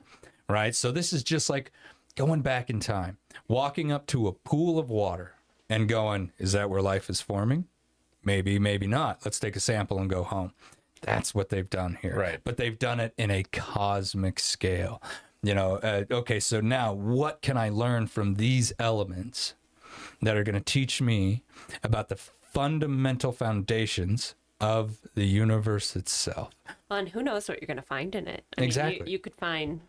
[0.48, 0.74] Right.
[0.74, 1.72] So this is just like
[2.16, 5.34] going back in time, walking up to a pool of water
[5.68, 7.66] and going, "Is that where life is forming?"
[8.24, 9.20] Maybe, maybe not.
[9.24, 10.52] Let's take a sample and go home.
[11.00, 12.16] That's what they've done here.
[12.16, 12.40] Right.
[12.44, 15.02] But they've done it in a cosmic scale.
[15.42, 19.54] You know, uh, okay, so now what can I learn from these elements
[20.20, 21.42] that are going to teach me
[21.82, 26.50] about the fundamental foundations of the universe itself?
[26.88, 28.44] Well, and who knows what you're going to find in it?
[28.56, 29.00] I Exactly.
[29.00, 29.80] Mean, you, you could find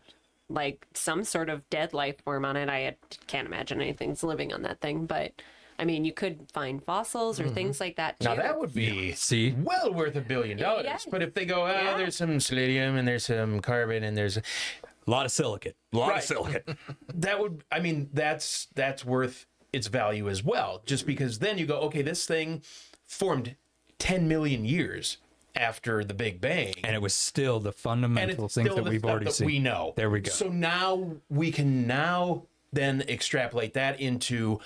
[0.48, 2.68] like some sort of dead life form on it.
[2.68, 5.32] I can't imagine anything's living on that thing, but
[5.78, 7.54] I mean, you could find fossils or mm-hmm.
[7.54, 8.28] things like that too.
[8.28, 9.54] Now that would be See?
[9.58, 10.84] well worth a billion dollars.
[10.84, 11.06] Yes.
[11.10, 11.96] But if they go, oh, Yeah.
[11.96, 15.76] there's some selenium and there's some carbon and there's A lot of silicate.
[15.92, 16.18] A lot Right.
[16.18, 16.68] of silicate.
[17.14, 20.82] that would I mean that's that's worth its value as well.
[20.86, 22.62] Just because then you go, okay, this thing
[23.04, 23.56] formed
[23.98, 25.18] 10 million years
[25.56, 26.74] after the Big Bang.
[26.82, 29.46] and it was still the fundamental it's things that we've already that seen.
[29.46, 29.92] we know.
[29.96, 30.30] There we go.
[30.30, 34.58] So now we can now then extrapolate that into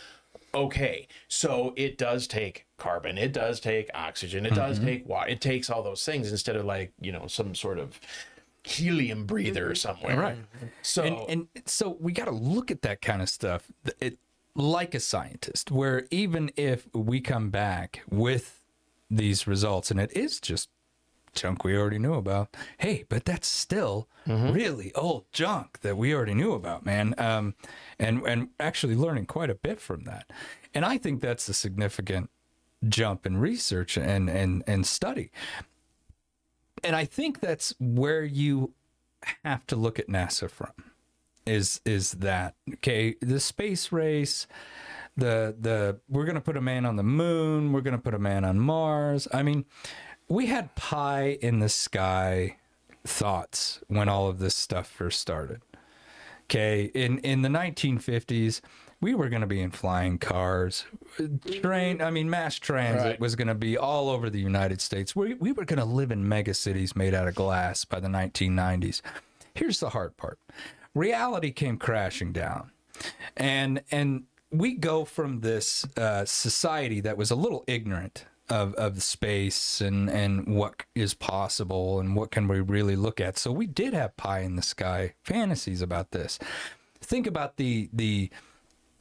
[0.55, 4.57] okay, so it does take carbon, it does take oxygen, it Mm-hmm.
[4.61, 7.79] does take water, it takes all those things instead of like you know some sort
[7.79, 8.01] of
[8.65, 10.19] helium breather somewhere.
[10.19, 10.37] Right.
[10.81, 14.19] So and, and so we got to look at that kind of stuff it,
[14.55, 18.65] like a scientist where even if we come back with
[19.11, 20.69] these results and it is just
[21.35, 24.09] junk we already knew about hey but that's still
[24.53, 27.15] really old junk that we already knew about man.
[27.19, 27.55] Um,
[27.99, 30.31] and and actually learning quite a bit from that.
[30.75, 32.31] And i think that's a significant
[32.89, 35.31] jump in research and and and study.
[36.85, 38.75] And i think that's where you
[39.45, 40.73] have to look at nasa from
[41.49, 44.47] is is that okay the space race
[45.17, 48.15] the the we're going to put a man on the moon we're going to put
[48.15, 49.27] a man on mars.
[49.33, 49.65] I mean
[50.29, 52.57] we had pie in the sky
[53.05, 55.61] thoughts when all of this stuff first started.
[56.45, 58.61] Okay in in the 1950s
[59.01, 60.85] we were going to be in flying cars.
[61.63, 63.21] Train i mean mass transit Right.
[63.21, 65.17] was going to be all over the united states.
[65.17, 68.09] We, we were going to live in mega cities made out of glass by the
[68.09, 69.01] 1990s
[69.55, 70.39] here's the hard part
[70.99, 72.73] reality came crashing down.
[73.37, 79.03] And and we go from this uh, society that was a little ignorant of, of
[79.03, 83.39] space and and what is possible and what can we really look at.
[83.39, 86.39] So we did have pie in the sky fantasies about this.
[87.01, 88.31] Think about the the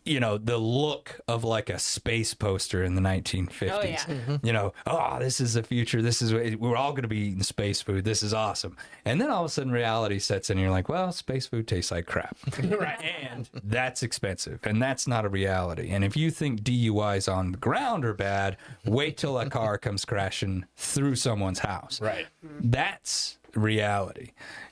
[0.07, 3.97] you know the look of like a space poster in the 1950s Oh, yeah.
[3.97, 4.45] Mm-hmm.
[4.45, 6.01] you know oh this is the future.
[6.01, 8.05] This is we're all going to be eating space food.
[8.05, 8.77] This is awesome.
[9.05, 11.67] And then all of a sudden reality sets in and you're like well space food
[11.67, 12.35] tastes like crap.
[12.63, 13.01] Right.
[13.31, 15.89] and that's expensive and that's not a reality.
[15.91, 20.05] And if you think duis on the ground are bad wait till a car comes
[20.05, 21.99] crashing through someone's house.
[22.01, 22.27] Right.
[22.61, 24.31] that's reality.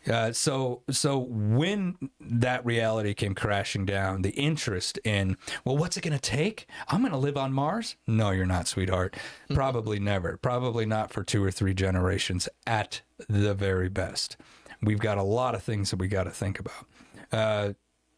[0.10, 6.02] Uh, so so when that reality came crashing down the interest in well what's it
[6.02, 6.67] going to take?
[6.88, 7.95] I'm going to live on mars?
[8.08, 9.15] No you're not sweetheart.
[9.54, 10.38] Probably never.
[10.38, 14.38] Probably not for two or three generations at the very best.
[14.82, 16.86] We've got a lot of things that we got to think about.
[17.32, 17.74] Uh,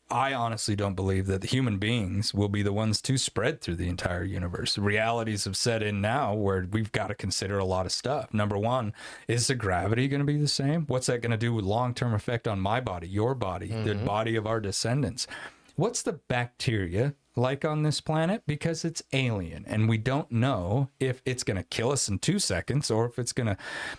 [0.10, 3.76] I honestly don't believe that the human beings will be the ones to spread through
[3.76, 4.78] the entire universe.
[4.78, 8.34] Realities have set in now where we've got to consider a lot of stuff.
[8.34, 8.94] Number one,
[9.28, 10.86] is the gravity going to be the same?
[10.86, 13.96] What's that going to do with long term effect on my body, your body, the
[13.96, 14.06] mm-hmm.
[14.06, 15.28] body of our descendants?
[15.76, 18.42] What's the bacteria like on this planet?
[18.48, 22.40] Because it's alien and we don't know if it's going to kill us in two
[22.40, 23.58] seconds or if it's going to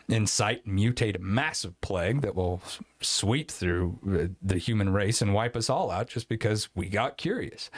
[0.09, 2.61] incite and mutate a massive plague that will
[3.01, 7.17] sweep through uh, the human race and wipe us all out just because we got
[7.17, 7.71] curious.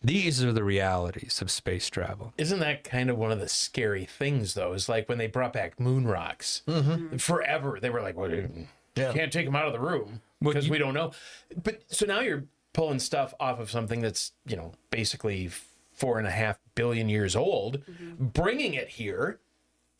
[0.00, 2.32] These are the realities of space travel.
[2.38, 4.72] Isn't that kind of one of the scary things, though?
[4.72, 6.62] Is like when they brought back moon rocks
[7.18, 7.78] forever.
[7.80, 9.12] They were like, "Well, you Yeah.
[9.12, 11.10] can't take them out of the room because you- we don't know."
[11.64, 12.44] But so now you're
[12.78, 15.50] pulling stuff off of something that's you know basically
[15.92, 18.26] four and a half billion years old, mm-hmm.
[18.26, 19.40] bringing it here.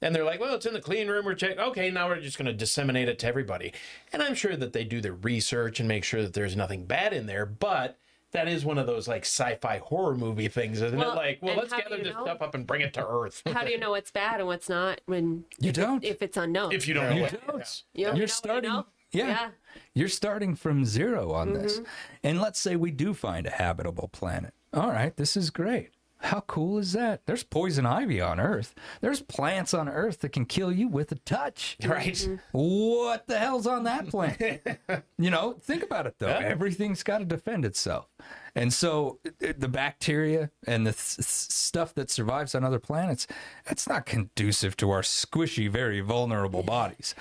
[0.00, 1.24] And they're like, well, it's in the clean room.
[1.24, 1.58] We're checking.
[1.58, 3.72] Okay, now we're just going to disseminate it to everybody.
[4.12, 7.12] And I'm sure that they do their research and make sure that there's nothing bad
[7.12, 7.44] in there.
[7.44, 7.98] But
[8.30, 11.16] that is one of those like sci-fi horror movie things, isn't Well, it?
[11.16, 12.22] Like, well, let's gather this know?
[12.22, 13.42] stuff up and bring it to Earth.
[13.52, 16.04] How do you know what's bad and what's not when You if don't.
[16.04, 16.70] if it's unknown?
[16.70, 17.84] if you don't know You what, don't.
[17.92, 18.70] you don't You're what you starting.
[18.70, 18.86] know?
[19.12, 19.26] Yeah.
[19.28, 19.36] Yeah.
[19.36, 19.50] Mm-hmm.
[19.94, 21.80] You're starting from zero on this.
[22.22, 24.54] And let's say we do find a habitable planet.
[24.74, 25.90] All right, this is great.
[26.20, 27.26] How cool is that?
[27.26, 28.74] There's poison ivy on Earth.
[29.00, 31.76] There's plants on Earth that can kill you with a touch.
[31.84, 32.12] right?
[32.12, 32.34] Mm-hmm.
[32.50, 34.80] What the hell's on that planet?
[35.18, 36.26] you know, think about it though.
[36.26, 38.08] Everything's got to defend itself.
[38.56, 43.28] And so uh, the bacteria and the th- th- stuff that survives on other planets,
[43.64, 47.14] that's not conducive to our squishy, very vulnerable bodies.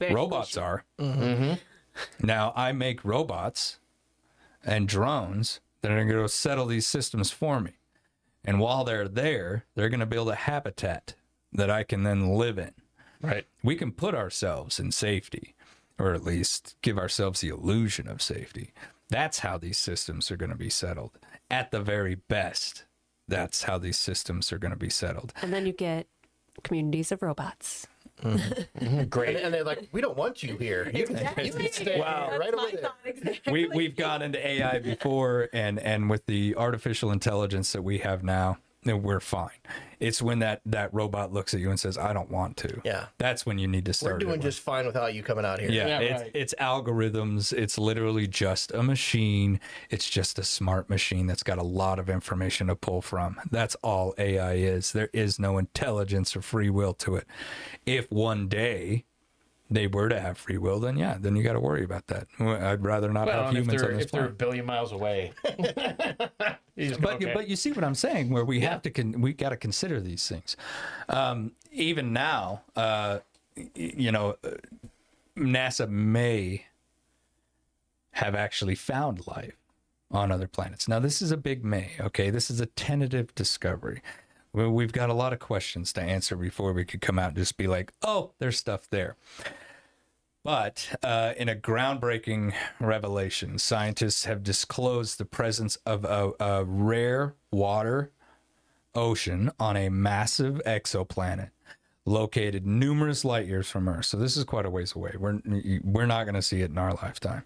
[0.00, 0.84] Very robots are.
[0.98, 1.22] Mm-hmm.
[1.22, 2.26] Mm-hmm.
[2.26, 3.78] Now, I make robots
[4.64, 7.72] and drones that are going to go settle these systems for me.
[8.44, 11.14] And while they're there, they're going to build a habitat
[11.52, 12.72] that I can then live in.
[13.20, 13.46] Right.
[13.62, 15.54] We can put ourselves in safety,
[15.98, 18.72] or at least give ourselves the illusion of safety.
[19.10, 21.18] That's how these systems are going to be settled.
[21.50, 22.84] At the very best,
[23.28, 25.34] that's how these systems are going to be settled.
[25.42, 26.06] And then you get
[26.62, 27.86] communities of robots.
[28.20, 28.84] Mm-hmm.
[28.84, 28.98] Mm-hmm.
[28.98, 29.36] And, Great.
[29.36, 30.90] and they're like, we don't want you here.
[30.94, 32.36] You can, you can stay Wow.
[32.38, 32.70] right over
[33.22, 33.34] there.
[33.52, 38.22] we we've gone into AI before, and and with the artificial intelligence that we have
[38.22, 39.50] now, we're fine.
[39.98, 43.06] It's when that that robot looks at you and says, "I don't want to." Yeah.
[43.18, 44.14] that's when you need to start.
[44.14, 45.70] We're doing just fine without you coming out here.
[45.70, 46.30] Yeah, Yeah, it's right.
[46.34, 47.52] it's algorithms.
[47.52, 49.60] It's literally just a machine.
[49.90, 53.38] It's just a smart machine that's got a lot of information to pull from.
[53.50, 54.92] That's all AI is.
[54.92, 57.26] There is no intelligence or free will to it.
[57.84, 59.04] If one day
[59.70, 62.26] they were to have free will, then yeah, then you got to worry about that.
[62.40, 64.66] I'd rather not Well, have and if humans they're on this if they're a billion
[64.66, 65.32] miles away,
[66.76, 67.32] you just go, But okay.
[67.32, 68.30] but you see what I'm saying?
[68.30, 70.56] Where we have to con- we got to consider these things.
[71.08, 73.20] Um, even now, uh,
[73.74, 74.50] you know, uh,
[75.36, 76.66] NASA may
[78.12, 79.54] have actually found life
[80.10, 80.88] on other planets.
[80.88, 81.92] Now, this is a big may.
[82.00, 84.02] Okay, this is a tentative discovery.
[84.52, 87.56] We've got a lot of questions to answer before we could come out and just
[87.56, 89.16] be like, "Oh, there's stuff there."
[90.42, 97.34] But uh, in a groundbreaking revelation, scientists have disclosed the presence of a, a rare
[97.52, 98.10] water
[98.94, 101.50] ocean on a massive exoplanet
[102.06, 104.06] located numerous light years from Earth.
[104.06, 105.14] So this is quite a ways away.
[105.18, 105.40] We're
[105.84, 107.44] we're not going to see it in our lifetime.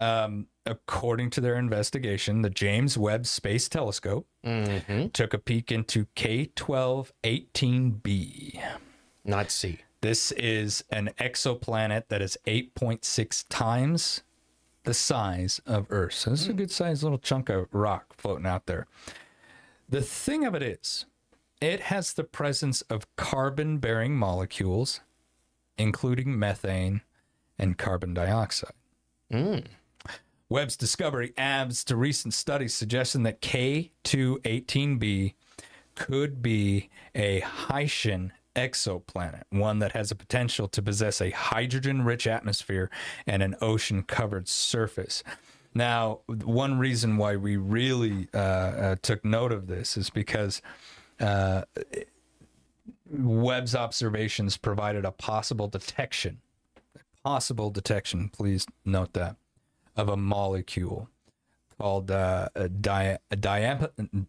[0.00, 4.26] Um, according to their investigation, the James Webb Space Telescope
[5.12, 8.58] took a peek into K1218b.
[9.24, 9.80] not C.
[10.00, 14.22] This is an exoplanet that is 8.6 times
[14.84, 16.14] the size of Earth.
[16.14, 18.86] So this is a good sized little chunk of rock floating out there.
[19.88, 21.04] The thing of it is,
[21.60, 25.00] it has the presence of carbon bearing molecules,
[25.76, 27.02] including methane
[27.58, 28.72] and carbon dioxide.
[30.50, 35.34] Webb's discovery adds to recent studies suggesting that K2-18b
[35.94, 42.26] could be a Hycean exoplanet, one that has a potential to possess a hydrogen rich
[42.26, 42.90] atmosphere
[43.28, 45.22] and an ocean covered surface.
[45.72, 50.60] Now, one reason why we really uh, uh, took note of this is because
[51.20, 51.62] uh,
[53.08, 56.40] Webb's observations provided a possible detection,
[57.22, 59.36] possible detection, please note that,
[60.00, 61.08] of a molecule
[61.78, 64.26] called uh, a di- a diam-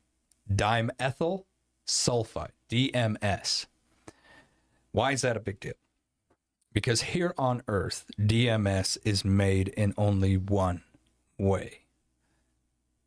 [0.54, 1.46] dimethyl
[1.88, 3.66] sulfide, DMS.
[4.92, 5.74] Why is that a big deal?
[6.74, 10.84] Because here on Earth, DMS is made in only one
[11.38, 11.80] way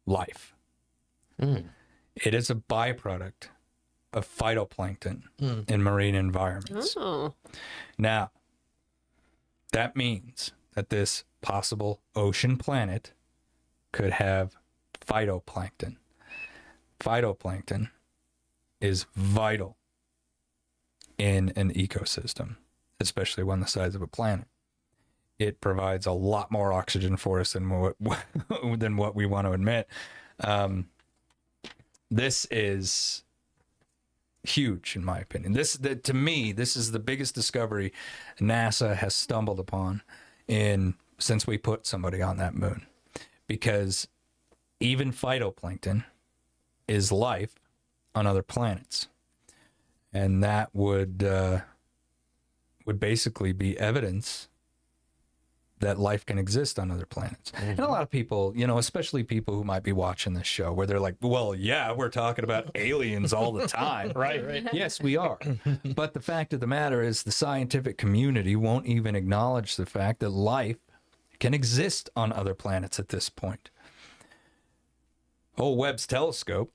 [0.07, 0.55] life.
[1.39, 3.49] It is a byproduct
[4.13, 5.23] of phytoplankton
[5.69, 6.95] in marine environments.
[6.97, 7.35] Oh,
[7.99, 8.31] Now,
[9.73, 13.13] that means that this possible ocean planet
[13.93, 14.57] could have
[14.99, 15.97] phytoplankton.
[16.99, 17.91] Phytoplankton
[18.81, 19.77] is vital
[21.19, 22.57] in an ecosystem,
[22.99, 24.47] especially one the size of a planet.
[25.39, 27.97] It provides a lot more oxygen for us than what
[28.79, 29.87] than what we want to admit.
[30.41, 30.89] Um,
[32.11, 33.23] this is
[34.45, 35.53] huge in my opinion.
[35.53, 37.93] This to me, this is the biggest discovery
[38.41, 40.01] NASA has stumbled upon
[40.49, 42.87] in since we put somebody on that moon.
[43.47, 44.09] Because
[44.81, 46.05] even phytoplankton
[46.89, 47.55] is life
[48.15, 49.09] on other planets.
[50.13, 51.61] And that would uh,
[52.87, 54.49] would basically be evidence
[55.81, 57.53] that life can exist on other planets.
[57.55, 60.73] And a lot of people, you know, especially people who might be watching this show
[60.73, 64.13] where they're like, well, yeah, we're talking about aliens all the time.
[64.15, 64.67] Right, right.
[64.73, 65.39] Yes, we are.
[65.95, 70.21] but the fact of the matter is, the scientific community won't even acknowledge the fact
[70.21, 70.79] that life
[71.45, 73.69] can exist on other planets at this point.
[75.59, 76.73] old Webb's telescope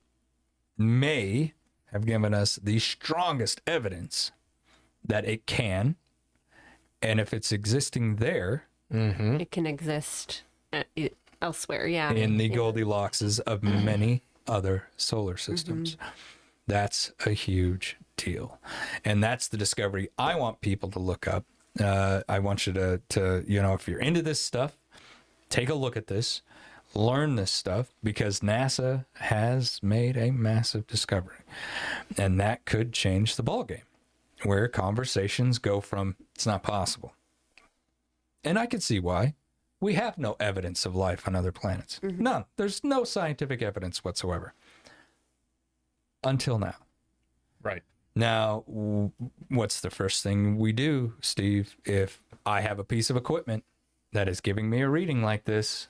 [0.78, 1.54] may
[1.86, 4.30] have given us the strongest evidence
[5.04, 5.96] that it can.
[7.02, 9.40] And if it's existing there mm-hmm.
[9.40, 10.84] It can exist uh,
[11.42, 11.88] elsewhere.
[11.88, 12.12] Yeah.
[12.12, 12.56] in the Yeah.
[12.56, 13.84] Goldilockses of mm-hmm.
[13.84, 16.08] many other solar systems, mm-hmm.
[16.68, 18.60] that's a huge deal.
[19.04, 21.44] And that's the discovery I want people to look up.
[21.78, 24.76] Uh, I want you to, to, you know, if you're into this stuff,
[25.48, 26.42] take a look at this,
[26.94, 31.38] learn this stuff because NASA has made a massive discovery.
[32.16, 33.82] And that could change the ballgame
[34.42, 37.14] where conversations go from it's not possible.
[38.42, 39.34] And I can see why.
[39.80, 42.00] We have no evidence of life on other planets.
[42.02, 42.44] None.
[42.56, 44.52] There's no scientific evidence whatsoever.
[46.22, 46.76] Until now.
[47.62, 47.82] Right.
[48.20, 49.12] Now, w-
[49.48, 53.64] what's the first thing we do, Steve, if I have a piece of equipment
[54.12, 55.88] that is giving me a reading like this?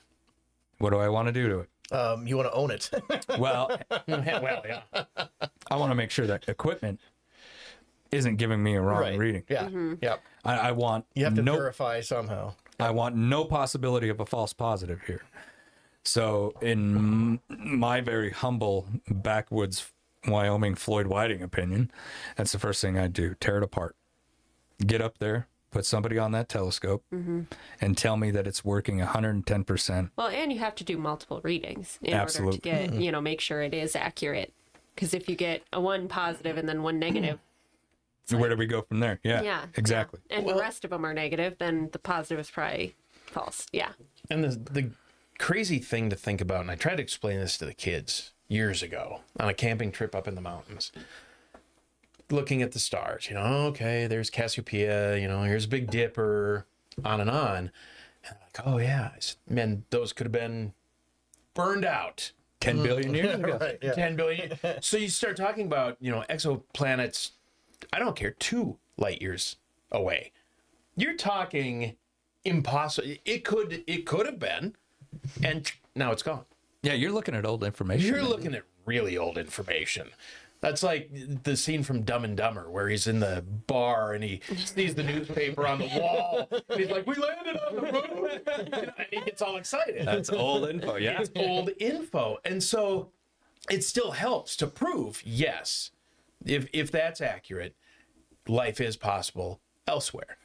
[0.77, 1.69] What do I want to do to it?
[1.93, 2.89] Um, you want to own it.
[3.37, 4.81] Well, well, yeah.
[5.69, 7.01] I want to make sure that equipment
[8.13, 9.17] isn't giving me a wrong right.
[9.19, 9.43] reading.
[9.49, 9.69] Yeah.
[10.01, 10.15] Yeah.
[10.45, 12.53] I, I want You have to no verify somehow.
[12.79, 15.23] I want no possibility of a false positive here.
[16.05, 17.39] So, in m-
[17.79, 19.91] my very humble backwoods
[20.27, 21.91] Wyoming Floyd Whiting opinion,
[22.35, 23.95] that's the first thing I'd do tear it apart.
[24.85, 27.41] Get up there, put somebody on that telescope, mm-hmm.
[27.79, 30.11] and tell me that it's working 110%.
[30.15, 32.47] Well, and you have to do multiple readings in Absolutely.
[32.47, 33.01] order to get, mm-hmm.
[33.01, 34.53] you know, make sure it is accurate.
[34.95, 37.13] Because if you get a one positive and then one mm-hmm.
[37.13, 37.39] negative,
[38.31, 39.19] Where do we go from there?
[39.23, 40.19] Yeah, yeah, exactly.
[40.29, 40.37] yeah.
[40.37, 43.67] and the rest of them are negative, then the positive is probably false.
[43.71, 43.91] Yeah.
[44.29, 44.91] And the the
[45.39, 48.83] crazy thing to think about, and I try to explain this to the kids years
[48.83, 50.91] ago on a camping trip up in the mountains.
[52.29, 56.65] Looking at the stars, you know, oh, okay, there's Cassiopeia, you know, here's Big Dipper,
[57.03, 57.71] on and on.
[58.27, 59.11] And like, oh yeah,
[59.47, 60.73] man, those could have been
[61.53, 62.83] burned out 10 mm.
[62.83, 63.57] billion years ago.
[63.59, 63.77] Right.
[63.81, 63.93] Yeah.
[63.93, 64.51] 10 billion.
[64.81, 67.31] so you start talking about, you know, exoplanets,
[67.91, 69.55] I don't care, two light years
[69.91, 70.31] away.
[70.95, 71.95] You're talking
[72.43, 73.09] impossible.
[73.25, 74.75] It could it could have been,
[75.41, 76.43] and now it's gone.
[76.83, 78.07] Yeah, you're looking at old information.
[78.07, 80.09] You're looking at really old information.
[80.61, 81.09] That's like
[81.43, 85.01] the scene from Dumb and Dumber where he's in the bar and he sees the
[85.03, 86.47] newspaper on the wall.
[86.69, 88.41] And he's like, "We landed on the moon,"
[88.97, 90.97] and he gets all excited That's old info.
[90.97, 91.19] Yeah.
[91.19, 92.37] it's old info.
[92.45, 93.09] And so
[93.71, 95.91] it still helps to prove, yes,
[96.45, 97.75] if if that's accurate,
[98.47, 100.37] life is possible elsewhere.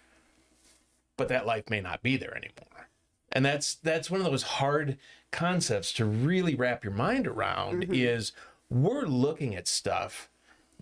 [1.18, 2.88] But that life may not be there anymore.
[3.33, 4.96] And that's that's one of those hard
[5.37, 7.94] concepts to really wrap your mind around mm-hmm.
[7.94, 8.33] is
[8.70, 10.31] we're looking at stuff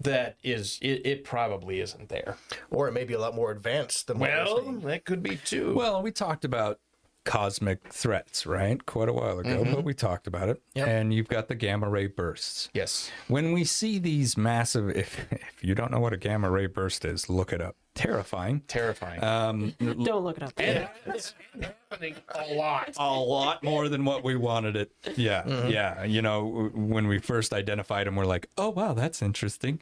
[0.01, 2.37] that is it, it probably isn't there.
[2.71, 5.37] Or it may be a lot more advanced than what we're Well, that could be
[5.37, 5.75] too.
[5.75, 6.79] Well, we talked about
[7.25, 8.85] cosmic threats, right?
[8.87, 9.83] Quite a while ago, but mm-hmm.
[9.83, 10.63] we talked about it.
[10.75, 10.89] Yep.
[10.89, 12.71] And you've got the gamma ray bursts.
[12.75, 13.11] yes.
[13.29, 17.05] When we see these massive, if, if you don't know what a gamma ray burst
[17.05, 17.77] is, look it up.
[17.95, 18.63] Terrifying.
[18.67, 19.23] Terrifying.
[19.23, 20.53] Um, Don't look it up.
[20.59, 21.33] and it's
[21.91, 22.93] happening a lot.
[22.97, 24.91] a lot more than what we wanted it.
[25.17, 25.69] Yeah, Mm-hmm.
[25.69, 26.03] yeah.
[26.05, 29.79] You know, when we first identified them, we're like, oh wow, that's interesting.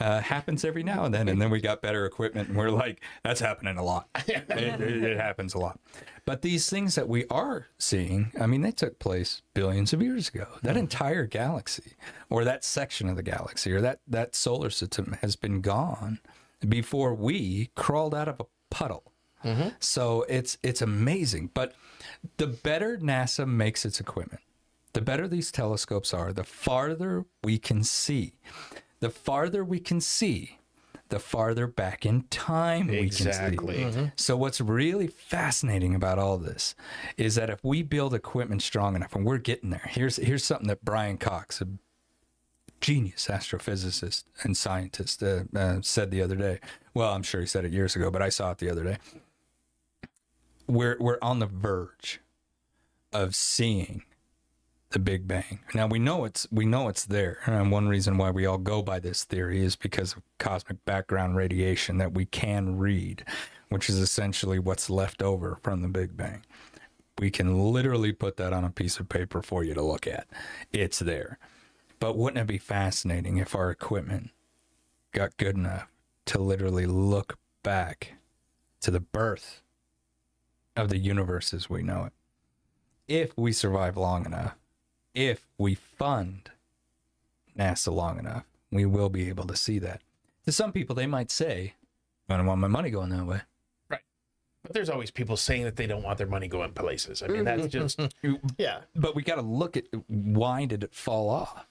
[0.00, 3.00] Uh, happens every now and then, and then we got better equipment, and we're like,
[3.22, 4.08] that's happening a lot.
[4.26, 5.78] it, it- it happens a lot.
[6.24, 10.28] But these things that we are seeing, I mean, they took place billions of years
[10.28, 10.46] ago.
[10.62, 11.92] That entire galaxy,
[12.30, 16.18] or that section of the galaxy, or that that solar system has been gone
[16.68, 19.12] before we crawled out of a puddle.
[19.44, 19.70] Mm-hmm.
[19.80, 21.50] So it's it's amazing.
[21.52, 21.74] But
[22.36, 24.40] the better NASA makes its equipment,
[24.92, 28.34] the better these telescopes are, the farther we can see.
[29.00, 30.58] The farther we can see,
[31.08, 33.56] the farther back in time we Exactly.
[33.82, 33.98] can see.
[33.98, 34.06] Mm-hmm.
[34.16, 36.76] So what's really fascinating about all this
[37.16, 39.88] is that if we build equipment strong enough, and we're getting there.
[39.90, 41.66] Here's here's something that Brian Cox, a
[42.82, 46.58] genius astrophysicist and scientist, uh, uh, said the other day.
[46.92, 48.98] Well, I'm sure he said it years ago, but I saw it the other day.
[50.66, 52.20] We're we're on the verge
[53.12, 54.02] of seeing
[54.90, 55.60] the Big Bang.
[55.74, 58.82] Now we know it's we know it's there, and one reason why we all go
[58.82, 63.24] by this theory is because of cosmic background radiation that we can read,
[63.68, 66.44] which is essentially what's left over from the Big Bang.
[67.18, 70.26] We can literally put that on a piece of paper for you to look at.
[70.72, 71.38] It's there.
[72.02, 74.30] But wouldn't it be fascinating if our equipment
[75.12, 75.86] got good enough
[76.26, 78.14] to literally look back
[78.80, 79.62] to the birth
[80.74, 82.12] of the universe as we know it?
[83.06, 84.56] If we survive long enough,
[85.14, 86.50] if we fund
[87.56, 90.00] NASA long enough, we will be able to see that.
[90.46, 91.74] To some people, they might say,
[92.28, 93.42] I don't want my money going that way.
[93.88, 94.00] Right.
[94.64, 97.22] But there's always people saying that they don't want their money going places.
[97.22, 98.00] I mean, that's just
[98.58, 98.80] Yeah.
[98.96, 101.64] But we got to look at why did it fall off?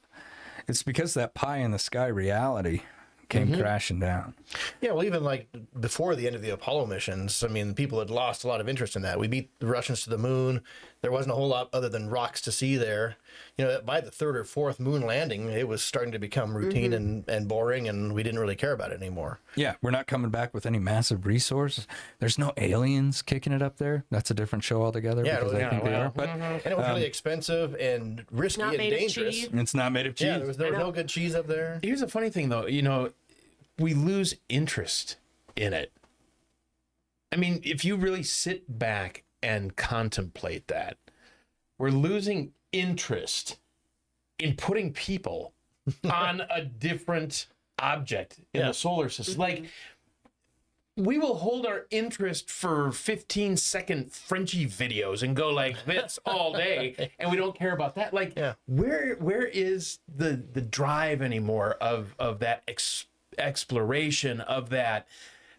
[0.68, 2.82] It's because that pie in the sky reality
[3.30, 3.62] came mm-hmm.
[3.62, 4.36] crashing down.
[4.82, 5.48] Yeah, well, even like
[5.80, 8.70] before the end of the Apollo missions, I mean, people had lost a lot of
[8.70, 9.20] interest in that.
[9.20, 10.62] We beat the Russians to the moon.
[11.02, 13.16] There wasn't a whole lot other than rocks to see there.
[13.58, 16.94] You know, by the third or fourth moon landing, it was starting to become routine
[16.94, 19.40] and, and boring, and we didn't really care about it anymore.
[19.56, 21.88] Yeah, we're not coming back with any massive resources.
[22.20, 24.06] There's no aliens kicking it up there.
[24.12, 26.12] That's a different show altogether Yeah, because I yeah, think they are.
[26.14, 26.42] But mm-hmm.
[26.42, 29.48] And it was really um, expensive and risky and dangerous.
[29.52, 30.28] it's not made of cheese.
[30.28, 31.80] Yeah, there was, there was no good cheese up there.
[31.82, 32.68] here's the funny thing though.
[32.68, 33.10] You know,
[33.80, 35.18] we lose interest
[35.56, 35.92] in it.
[37.32, 40.98] I mean, if you really sit back and contemplate that,
[41.78, 43.58] we're losing interest
[44.40, 45.54] in putting people
[46.10, 47.48] on a different
[47.80, 48.68] object in Yeah.
[48.68, 49.38] the solar system.
[49.40, 51.04] Like, mm-hmm.
[51.04, 56.54] we will hold our interest for 15 second Frenchy videos and go like this all
[56.54, 58.14] day, and we don't care about that.
[58.14, 58.54] Like, Yeah.
[58.68, 63.06] where where is the the drive anymore of of that ex-
[63.38, 65.08] exploration of that,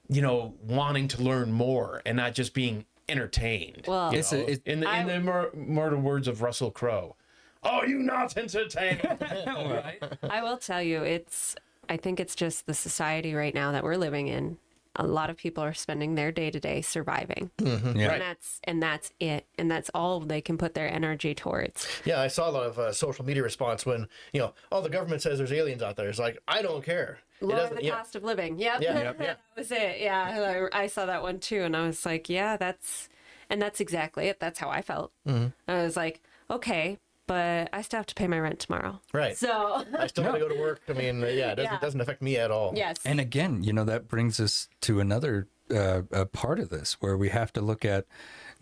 [0.08, 3.84] you know, wanting to learn more and not just being entertained?
[3.86, 7.16] Well- you It's a- it- in the in the mor- mortal words of Russell Crowe,
[7.62, 9.00] "Are you not entertained?"
[10.22, 11.56] I will tell you, it's.
[11.88, 14.56] I think it's just the society right now that we're living in.
[14.96, 17.72] A lot of people are spending their day to day surviving, yeah.
[17.72, 17.96] Right.
[17.96, 21.88] and that's and that's it, and that's all they can put their energy towards.
[22.04, 24.90] Yeah, I saw a lot of uh, social media response when, you know, oh, the
[24.90, 26.10] government says there's aliens out there.
[26.10, 27.20] It's like, I don't care.
[27.42, 27.96] It Lower the yeah.
[27.96, 28.58] cost of living.
[28.58, 28.82] Yep.
[28.82, 30.00] Yeah, yep, that was it.
[30.00, 33.08] Yeah, I, I saw that one too, and I was like, yeah, that's,
[33.50, 34.40] and that's exactly it.
[34.40, 35.12] That's how I felt.
[35.26, 35.48] Mm-hmm.
[35.68, 39.00] I was like, okay, but I still have to pay my rent tomorrow.
[39.12, 39.36] Right.
[39.36, 40.80] So I still have to go to work.
[40.88, 41.78] I mean, yeah, it doesn't, Yeah.
[41.78, 42.72] doesn't affect me at all.
[42.76, 42.96] yes.
[43.04, 47.16] And again, you know, that brings us to another uh, a part of this where
[47.16, 48.06] we have to look at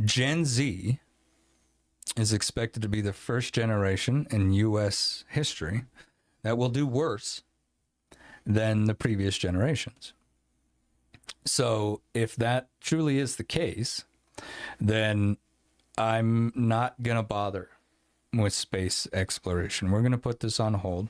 [0.04, 1.00] Gen Z
[2.16, 5.24] is expected to be the first generation in U.S.
[5.28, 5.84] history
[6.42, 7.42] that will do worse
[8.54, 10.12] than the previous generations.
[11.44, 14.04] So, if that truly is the case,
[14.80, 15.36] then
[15.96, 17.70] I'm not going to bother
[18.32, 19.90] with space exploration.
[19.90, 21.08] We're going to put this on hold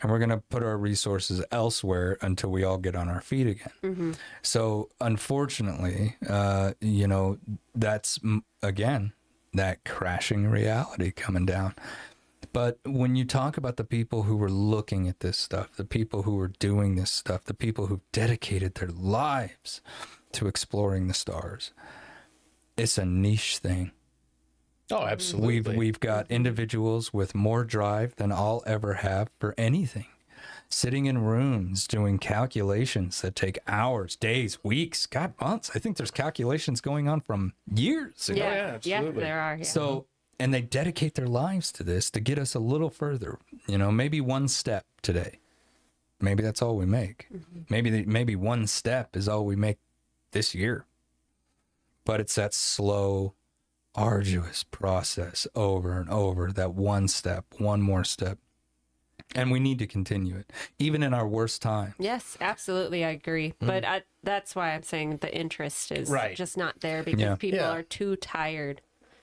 [0.00, 3.46] and we're going to put our resources elsewhere until we all get on our feet
[3.46, 4.16] again.
[4.42, 7.38] So, unfortunately, uh, you know,
[7.74, 8.18] that's
[8.62, 9.12] again
[9.54, 11.74] that crashing reality coming down.
[12.52, 16.22] But when you talk about the people who were looking at this stuff, the people
[16.22, 19.80] who were doing this stuff, the people who dedicated their lives
[20.32, 21.72] to exploring the stars,
[22.76, 23.92] it's a niche thing.
[24.90, 25.60] oh, absolutely.
[25.60, 30.06] We've we've got individuals with more drive than I'll ever have for anything.
[30.70, 35.70] Sitting in rooms doing calculations that take hours, days, weeks, God, months.
[35.74, 38.38] I think there's calculations going on from years ago.
[38.40, 39.22] yeah, oh, yeah, yeah, absolutely.
[39.22, 39.56] there are.
[39.56, 39.64] Yeah.
[39.64, 40.06] So,
[40.40, 43.38] and they dedicate their lives to this to get us a little further.
[43.66, 45.40] You know, maybe one step today.
[46.20, 47.26] Maybe that's all we make.
[47.32, 47.60] Mm-hmm.
[47.68, 49.78] Maybe the, maybe one step is all we make
[50.32, 50.84] this year.
[52.04, 53.34] But it's that slow,
[53.94, 56.50] arduous process over and over.
[56.52, 58.38] That one step, one more step,
[59.34, 61.94] and we need to continue it, even in our worst time.
[61.98, 63.50] Yes, absolutely, I agree.
[63.50, 63.66] Mm-hmm.
[63.66, 66.34] But I, that's why I'm saying the interest is Right.
[66.36, 67.34] just not there because Yeah.
[67.36, 67.70] people Yeah.
[67.72, 68.80] are too tired.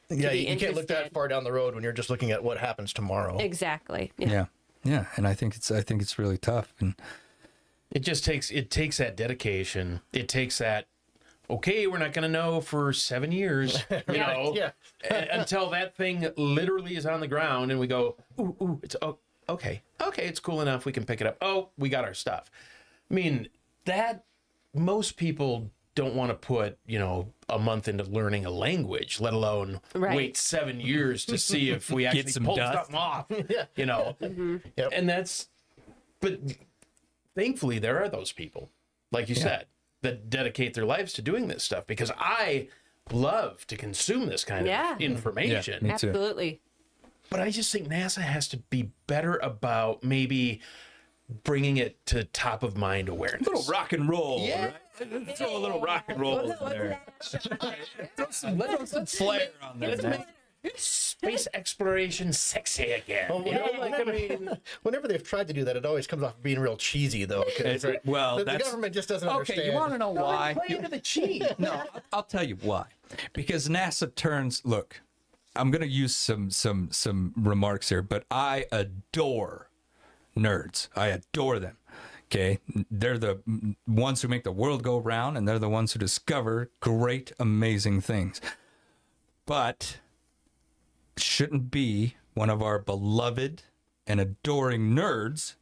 [0.10, 2.32] Yeah, be you, you can't look that far down the road when you're just looking
[2.32, 3.38] at what happens tomorrow.
[3.38, 4.12] Exactly.
[4.18, 4.30] Yeah.
[4.30, 4.46] Yeah,
[4.84, 6.74] yeah, and I think it's I think it's really tough.
[6.80, 6.96] And
[7.92, 10.88] it just takes it takes that dedication it takes that
[11.50, 14.72] okay we're not going to know for seven years you know Yeah.
[15.32, 19.18] until that thing literally is on the ground and we go ooh ooh it's oh,
[19.48, 22.50] okay okay it's cool enough we can pick it up oh we got our stuff
[23.10, 23.48] i mean
[23.86, 24.24] that
[24.74, 29.34] most people don't want to put you know a month into learning a language let
[29.34, 30.16] alone Right.
[30.16, 32.76] wait seven years to see if we actually some pull dust.
[32.92, 33.26] something off
[33.76, 34.16] you know
[34.78, 34.90] Yep.
[34.92, 35.48] and that's
[36.20, 36.40] but
[37.36, 38.70] thankfully there are those people
[39.12, 39.66] like you said
[40.02, 42.68] that dedicate their lives to doing this stuff because i
[43.12, 44.94] love to consume this kind Yeah.
[44.96, 45.92] of information me.
[45.92, 46.62] Absolutely.
[47.30, 50.60] but i just think nasa has to be better about maybe
[51.44, 54.42] bringing it to top of mind awareness A little rock and roll.
[54.42, 54.66] Yeah.
[54.66, 54.74] Right?
[55.36, 57.02] Throw a little rock and roll in there.
[57.24, 59.98] throw some, throw some flair on there.
[60.02, 60.26] man.
[60.76, 64.50] space exploration sexy again Well, You know, whenever, like, I mean,
[64.84, 67.44] whenever they've tried to do that, it always comes off being real cheesy, though.
[67.60, 69.68] It's- the- well, the, the government just doesn't Okay, understand.
[69.68, 70.56] you want to know why?
[70.66, 72.86] play into the cheat No, I'll- I'll tell you why.
[73.34, 74.62] Because NASA turns.
[74.66, 75.02] Look,
[75.56, 79.70] I'm going to use some some some remarks here, but I adore
[80.36, 80.90] nerds.
[80.96, 81.78] I adore them.
[82.36, 82.60] Okay.
[82.92, 83.40] They're the
[83.88, 88.02] ones who make the world go round and they're the ones who discover great, amazing
[88.02, 88.42] things.
[89.46, 90.00] But
[91.18, 93.64] shouldn't be one of our beloved
[94.06, 95.56] and adoring nerds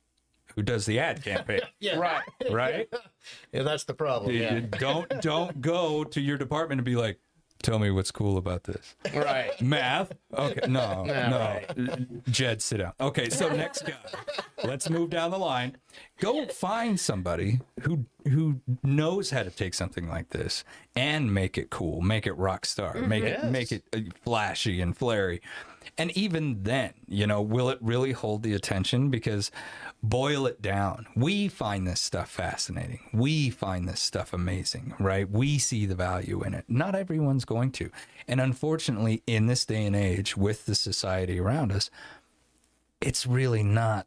[0.55, 1.61] who does the ad campaign.
[1.79, 1.97] Yeah.
[1.97, 2.23] Right.
[2.51, 2.89] Right?
[3.53, 4.35] Yeah, that's the problem.
[4.35, 4.59] Yeah.
[4.59, 7.19] don't don't go to your department and be like,
[7.63, 8.95] tell me what's cool about this.
[9.13, 9.59] Right.
[9.61, 10.11] Math?
[10.37, 11.39] Okay, no, no.
[11.39, 12.25] right.
[12.31, 12.93] Jed, sit down.
[12.99, 13.93] Okay, so next guy.
[14.63, 15.77] Let's move down the line.
[16.19, 20.63] Go find somebody who who knows how to take something like this
[20.95, 24.95] and make it cool, make it rock star, make it make it uh, flashy and
[24.95, 25.41] flary.
[25.97, 29.09] And even then, you know, will it really hold the attention?
[29.09, 29.51] Because
[30.03, 31.07] boil it down.
[31.15, 32.99] We find this stuff fascinating.
[33.13, 35.29] We find this stuff amazing, right?
[35.29, 36.65] We see the value in it.
[36.67, 37.89] Not everyone's going to.
[38.27, 41.89] And unfortunately, in this day and age, with the society around us,
[42.99, 44.05] it's really not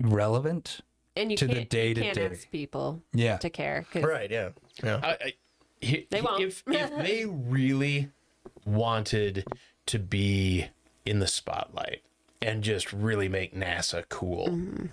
[0.00, 0.80] relevant.
[1.16, 2.26] And you To the can't, day to can't day.
[2.26, 3.38] ask people Yeah.
[3.38, 3.86] to care.
[3.94, 4.30] Right.
[4.30, 4.50] Yeah.
[4.82, 5.00] Yeah.
[5.02, 5.32] I, I,
[5.80, 6.42] he- They won't.
[6.42, 8.10] If, if they really
[8.64, 9.44] wanted
[9.86, 10.66] to be
[11.04, 12.02] in the spotlight
[12.42, 14.86] and just really make NASA cool, Mm-hmm.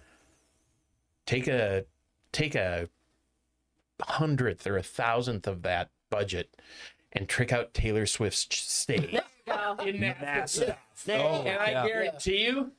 [1.25, 1.85] take a
[2.31, 2.89] take a
[4.01, 6.55] hundredth or a thousandth of that budget
[7.13, 10.75] and trick out Taylor Swift's stage in NASA.
[11.05, 11.43] There you go.
[11.45, 11.87] And I yeah.
[11.87, 12.71] guarantee you,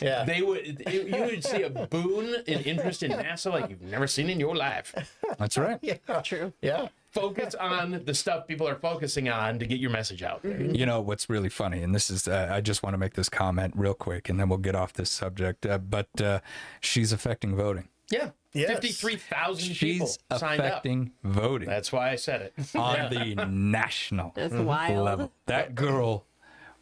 [0.00, 0.24] Yeah.
[0.24, 4.28] they would you would see a boon in interest in NASA like you've never seen
[4.30, 4.94] in your life.
[5.38, 5.78] That's right.
[5.82, 5.96] yeah.
[6.22, 6.52] True.
[6.62, 6.88] Yeah.
[7.12, 10.60] Focus on the stuff people are focusing on to get your message out there.
[10.62, 13.28] You know what's really funny, and this is, uh, I just want to make this
[13.28, 15.66] comment real quick, and then we'll get off this subject.
[15.66, 16.38] Uh, but uh,
[16.80, 17.88] she's affecting voting.
[18.12, 18.30] Yeah.
[18.52, 18.70] Yes.
[18.70, 20.66] 53,000 people She's signed up.
[20.66, 22.54] affecting voting That's why I said it.
[22.76, 25.04] on the national That's wild.
[25.04, 25.32] level.
[25.46, 26.26] That girl,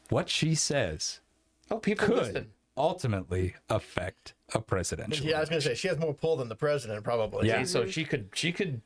[0.09, 1.21] what she says,
[1.71, 2.51] Oh, people could listen.
[2.79, 5.27] Ultimately affect a presidential.
[5.27, 5.37] Yeah.
[5.37, 7.49] I was gonna say she has more pull than the president, probably.
[7.49, 7.59] Yeah.
[7.61, 8.81] See, so she could, she could,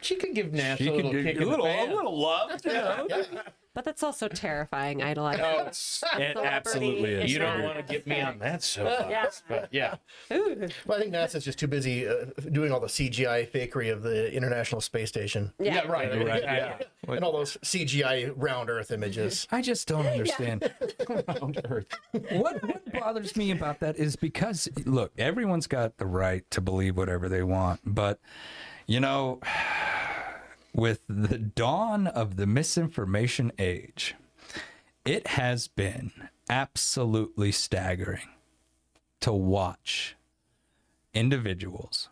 [0.00, 1.74] she could give NASA She a could little do kick a in little, the a
[1.74, 1.94] pants.
[1.94, 2.50] little love.
[2.64, 3.06] you know?
[3.76, 5.44] But that's also terrifying, idolizing.
[5.44, 7.30] Oh, it's, It absolutely is.
[7.32, 9.56] you don't want to get me on that soapbox, Yeah.
[9.60, 9.96] but yeah.
[10.32, 10.66] Ooh.
[10.86, 14.32] Well, I think NASA's just too busy uh, doing all the CGI fakery of the
[14.34, 15.74] International Space Station Yeah.
[15.74, 16.26] Yeah, right.
[16.26, 16.78] Right, Yeah.
[17.06, 19.46] and all those CGI round Earth images.
[19.52, 20.72] I just don't understand.
[21.08, 21.86] Round Earth.
[22.32, 26.96] what what bothers me about that is because look, everyone's got the right to believe
[26.96, 28.18] whatever they want, but
[28.86, 29.40] you know,
[30.76, 34.14] with the dawn of the misinformation age,
[35.04, 36.12] it has been
[36.50, 38.28] absolutely staggering
[39.20, 40.16] to watch
[41.14, 42.10] individuals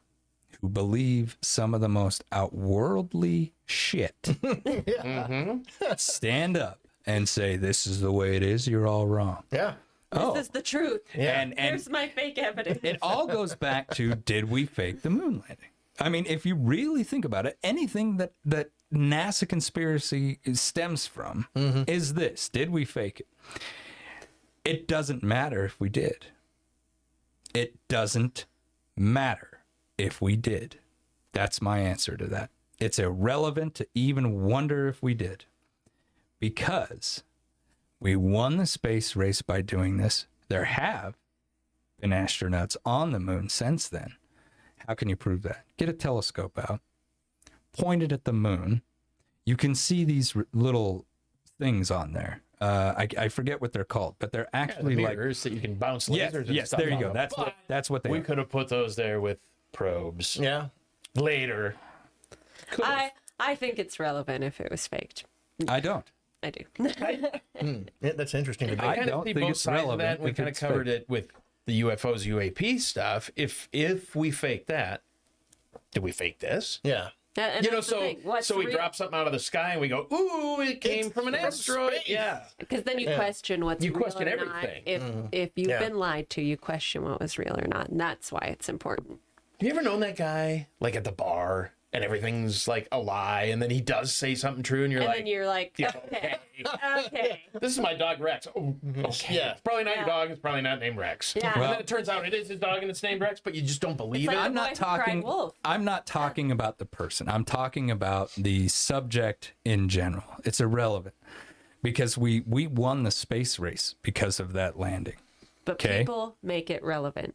[0.60, 4.16] who believe some of the most outworldly shit
[5.96, 9.74] stand up and say this is the way it is you're all wrong Yeah.
[10.12, 11.02] oh This is the truth.
[11.14, 12.78] and and Here's my fake evidence.
[12.82, 15.68] it all goes back to did we fake the moon landing?
[16.00, 21.46] I mean, if you really think about it, anything that that NASA conspiracy stems from
[21.54, 21.82] mm-hmm.
[21.86, 23.28] is this: did we fake it?
[24.64, 26.26] It doesn't matter if we did.
[27.52, 28.46] It doesn't
[28.96, 29.60] matter
[29.98, 30.80] if we did.
[31.32, 32.50] That's my answer to that.
[32.78, 35.44] It's irrelevant to even wonder if we did.
[36.40, 37.22] Because
[38.00, 40.26] we won the space race by doing this.
[40.48, 41.16] There have
[42.00, 44.14] been astronauts on the moon since then.
[44.86, 45.64] How can you prove that?
[45.76, 46.80] Get a telescope out,
[47.72, 48.82] point it at the moon.
[49.46, 51.06] You can see these r- little
[51.58, 52.40] things on there.
[52.60, 55.60] Uh, I, I forget what they're called, but they're The actually like mirrors that you
[55.60, 56.66] can bounce lasers yes, and yes.
[56.68, 57.06] stuff There you off go.
[57.08, 57.14] of.
[57.14, 59.38] That's what that's what they we could have put those there with
[59.72, 60.68] probes Yeah.
[61.14, 61.74] later.
[62.70, 62.94] Could have.
[63.38, 65.24] I I think it's relevant if it was faked.
[65.68, 66.06] I don't.
[66.42, 66.64] I do.
[68.00, 68.74] Yeah, that's interesting to.
[68.84, 70.24] I kind don't of see think both it's sides of relevant that.
[70.24, 71.00] We kind of covered fake.
[71.02, 71.28] it with
[71.66, 73.30] the UFOs, UAP stuff.
[73.36, 75.02] If if we fake that,
[75.92, 76.80] did we fake this?
[76.82, 77.08] yeah.
[77.34, 78.20] That- and you know, so thing.
[78.42, 81.06] So we real- drop something out of the sky and we go, ooh, it came
[81.06, 81.94] It's from an from asteroid.
[81.94, 82.08] space.
[82.08, 82.44] Yeah.
[82.58, 84.54] Because then you question what's You real question or not.
[84.62, 84.82] everything.
[84.86, 85.26] If mm-hmm.
[85.32, 85.80] if you've Yeah.
[85.80, 89.18] been lied to, you question what was real or not, and that's why it's important.
[89.60, 93.44] Have you ever known that guy like at the bar and everything's like a lie,
[93.44, 95.92] and then he does say something true, and you're and like, then you're like, yeah,
[96.06, 96.36] okay,
[96.66, 97.06] okay.
[97.06, 98.46] okay, This is my dog Rex.
[98.54, 99.34] Oh, okay.
[99.36, 99.52] Yeah.
[99.52, 100.30] It's probably not your dog.
[100.30, 101.34] It's probably not named Rex.
[101.36, 101.52] Yeah.
[101.52, 103.54] And Well- then it turns out it is his dog and it's named Rex, but
[103.54, 104.38] you just don't believe like it.
[104.40, 105.22] the I'm not boy who cried talking.
[105.22, 105.54] wolf.
[105.64, 107.28] I'm not talking about the person.
[107.28, 110.24] I'm talking about the subject in general.
[110.44, 111.14] It's irrelevant
[111.82, 115.16] because we we won the space race because of that landing.
[115.64, 115.98] but Okay.
[116.00, 117.34] people make it relevant.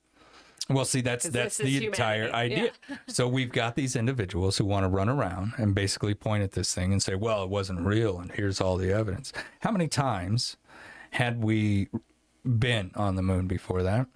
[0.69, 2.55] Well, see, that's 'Cause that's this is the entire humanity.
[2.55, 2.71] idea.
[3.07, 6.73] so we've got these individuals who want to run around and basically point at this
[6.75, 10.57] thing and say, "Well, it wasn't real, and here's all the evidence." How many times
[11.11, 11.87] had we
[12.45, 14.07] been on the moon before that?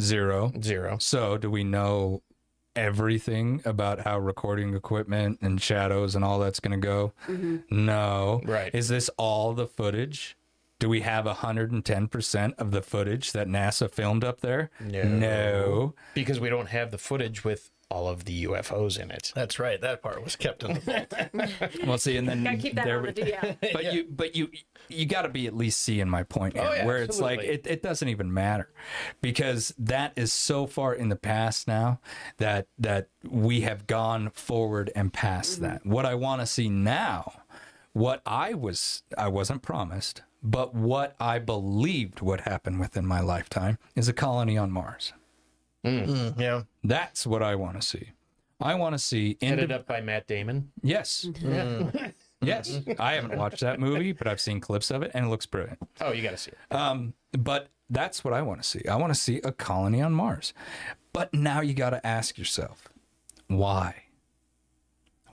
[0.00, 0.52] Zero.
[0.62, 0.96] Zero.
[0.98, 2.22] So, do we know
[2.76, 7.12] everything about how recording equipment and shadows and all that's going to go?
[7.28, 7.84] Mm-hmm.
[7.84, 8.40] No.
[8.44, 8.74] Right.
[8.74, 10.36] Is this all the footage?
[10.80, 14.70] Do we have 110% of the footage that NASA filmed up there?
[14.80, 15.94] No.
[16.14, 19.32] because we don't have the footage with all of the UFOs in it.
[19.34, 19.80] That's right.
[19.80, 21.12] That part was kept in the vault.
[21.86, 23.56] Well, see, and then Gotta keep that there on the DL.
[23.72, 24.48] but you but you
[24.88, 27.40] you got to be at least seeing my point here Oh, yeah, where it's like
[27.40, 28.70] it, it doesn't even matter
[29.20, 32.00] because that is so far in the past now
[32.38, 37.32] that that we have gone forward and past that what i want to see now
[37.92, 43.78] what i was i wasn't promised but what i believed would happen within my lifetime
[43.96, 45.12] is a colony on mars
[45.84, 46.62] Mm, yeah.
[46.84, 48.10] that's what i want to see
[48.60, 50.70] i want to see Headed indi- up by Matt Damon.
[50.82, 51.26] yes
[52.42, 55.46] yes i haven't watched that movie but i've seen clips of it and it looks
[55.46, 56.74] brilliant Oh, you got to see it.
[56.74, 58.86] um, but that's what I want to see.
[58.86, 60.54] I want to see a colony on Mars.
[61.12, 62.88] But now you got to ask yourself,
[63.48, 64.04] why?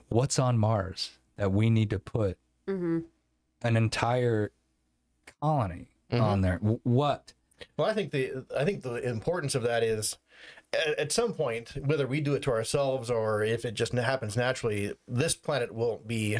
[0.08, 2.36] What's on Mars that we need to put
[2.68, 2.98] Mm-hmm.
[3.62, 4.52] an entire
[5.40, 6.22] colony mm-hmm.
[6.22, 6.58] on there?
[6.58, 7.32] W- What?
[7.76, 10.16] Well, I think the I think the importance of that is
[10.72, 14.36] at, at some point, whether we do it to ourselves or if it just happens
[14.36, 16.38] naturally, this planet won't be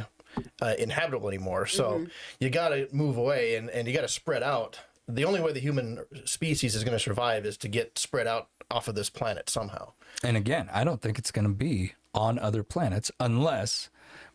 [0.60, 1.66] uh, inhabitable anymore.
[1.66, 2.04] So mm-hmm.
[2.40, 4.80] you got to move away and, and you got to spread out.
[5.08, 8.48] The only way the human species is going to survive is to get spread out
[8.70, 9.92] off of this planet somehow.
[10.22, 13.88] And again, I don't think it's going to be on other planets unless,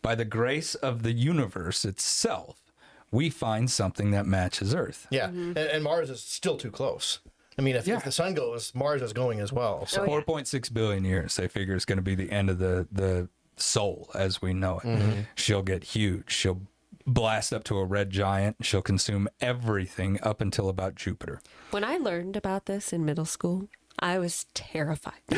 [0.04, 2.72] by the grace of the universe itself,
[3.12, 5.08] we find something that matches Earth.
[5.10, 5.58] Yeah, mm-hmm.
[5.58, 7.20] and, and Mars is still too close.
[7.58, 7.98] I mean, if, Yeah.
[7.98, 9.86] if the sun goes, Mars is going as well.
[9.86, 10.22] So Oh, yeah.
[10.22, 14.10] 4.6 billion years they figure is going to be the end of the the Sol
[14.16, 15.22] as we know it mm-hmm.
[15.36, 16.62] she'll get huge she'll
[17.06, 21.40] blast up to a red giant she'll consume everything up until about jupiter
[21.70, 23.68] When I learned about this in middle school,
[24.00, 25.22] I was terrified.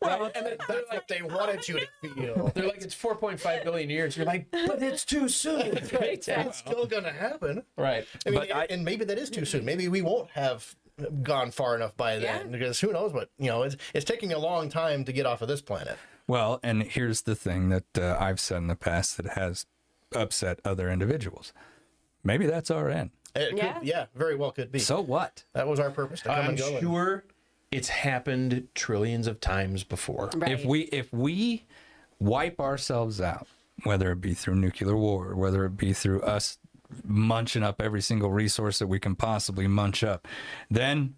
[0.00, 2.50] well, and that's what they wanted you to feel.
[2.54, 4.16] They're like, it's 4.5 billion years.
[4.16, 5.72] You're like, but it's too soon.
[6.00, 6.26] right.
[6.26, 7.62] It's still going to happen.
[7.76, 8.06] right.
[8.26, 9.64] I mean, But I- and maybe that is too soon.
[9.64, 10.74] Maybe we won't have
[11.22, 12.58] gone far enough by then Yeah.
[12.58, 13.62] because who knows what you know.
[13.62, 15.96] It's it's taking a long time to get off of this planet.
[16.28, 19.64] well and here's the thing that uh, i've said in the past that has
[20.14, 21.54] upset other individuals
[22.22, 23.72] maybe that's our end It Yeah.
[23.78, 24.78] could, yeah, very well could be.
[24.78, 26.68] so what that was our purpose to come I'm and go.
[26.70, 27.24] and- sure
[27.70, 30.30] it's happened trillions of times before.
[30.34, 30.50] Right.
[30.52, 31.64] if we if we
[32.18, 33.46] wipe ourselves out
[33.84, 36.58] whether it be through nuclear war whether it be through us
[37.04, 40.26] munching up every single resource that we can possibly munch up
[40.68, 41.14] then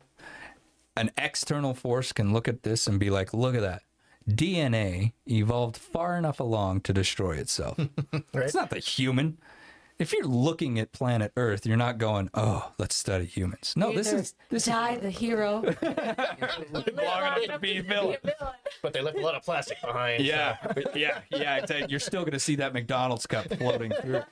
[0.97, 3.83] an external force can look at this and be like look at that
[4.31, 7.77] dna evolved far enough along to destroy itself
[8.35, 9.39] it's not the human
[10.03, 14.13] if you're looking at planet earth you're not going oh let's study humans no this
[14.13, 15.63] is this is die the hero.
[15.63, 18.17] long enough to be a villain
[18.83, 20.25] but they left a lot of plastic behind.
[20.25, 21.55] Yeah, but yeah, yeah.
[21.55, 24.23] I tell you, you're still going to see that McDonald's cup floating through.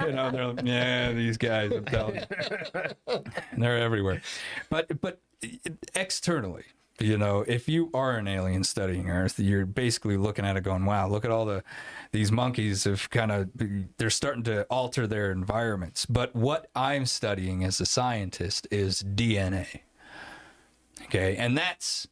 [0.00, 1.72] You know, they're like, yeah, these guys.
[1.72, 2.22] I'm telling you,
[3.58, 4.22] they're everywhere.
[4.70, 5.20] But but
[5.94, 6.64] externally,
[7.02, 10.84] you know, if you are an alien studying Earth, you're basically looking at it, going,
[10.84, 11.62] wow, look at all the
[12.12, 13.50] these monkeys have kind of
[13.96, 16.06] they're starting to alter their environments.
[16.06, 19.80] But what I'm studying as a scientist is DNA.
[21.04, 22.06] Okay, and that's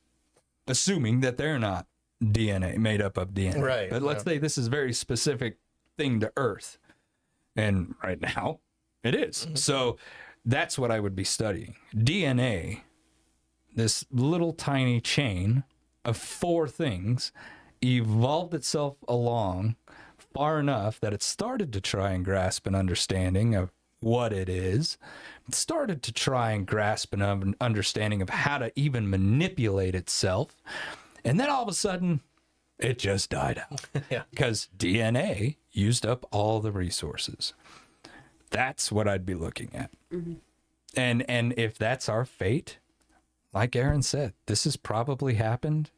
[0.66, 1.86] assuming that they're not
[2.22, 3.62] DNA made up of DNA.
[3.62, 5.59] Right, But let's say this is a very specific
[5.97, 6.78] thing to Earth.
[7.57, 8.61] And right now
[9.03, 9.45] it is.
[9.45, 9.55] Mm-hmm.
[9.57, 9.97] So
[10.45, 11.76] that's what I would be studying.
[11.95, 12.82] DNA,
[13.75, 15.64] this little tiny chain
[16.05, 17.33] of four things,
[17.83, 19.77] evolved itself along
[20.35, 24.97] far enough that it started to try and grasp an understanding of what it is.
[25.49, 30.62] It started to try and grasp an understanding of how to even manipulate itself.
[31.25, 32.21] And then all of a sudden,
[32.79, 33.85] it just died out.
[34.11, 34.23] Yeah.
[34.31, 37.53] Because DNA used up all the resources.
[38.51, 39.91] That's what I'd be looking at.
[40.12, 40.35] Mm-hmm.
[40.97, 42.79] And and if that's our fate,
[43.53, 45.91] like Aaron said, this has probably happened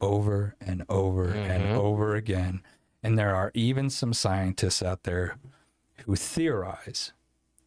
[0.00, 1.78] over and over and mm-hmm.
[1.78, 2.62] over again.
[3.02, 5.36] And there are even some scientists out there
[6.04, 7.12] who theorize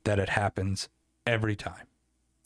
[0.04, 0.90] that it happens
[1.26, 1.86] every time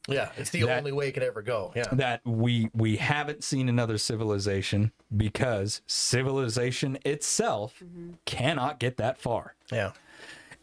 [0.08, 1.72] Yeah, it's the That- only way it could ever go.
[1.76, 1.86] Yeah.
[1.94, 8.14] that we we haven't seen another civilization because civilization itself mm-hmm.
[8.26, 9.92] cannot get that far Yeah.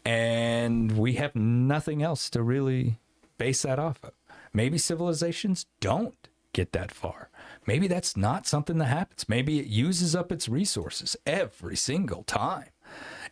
[0.05, 2.99] and we have nothing else to really
[3.37, 4.11] base that off of
[4.53, 7.29] maybe civilizations don't get that far.
[7.65, 9.29] Maybe that's not something that happens.
[9.29, 12.69] Maybe it uses up its resources every single time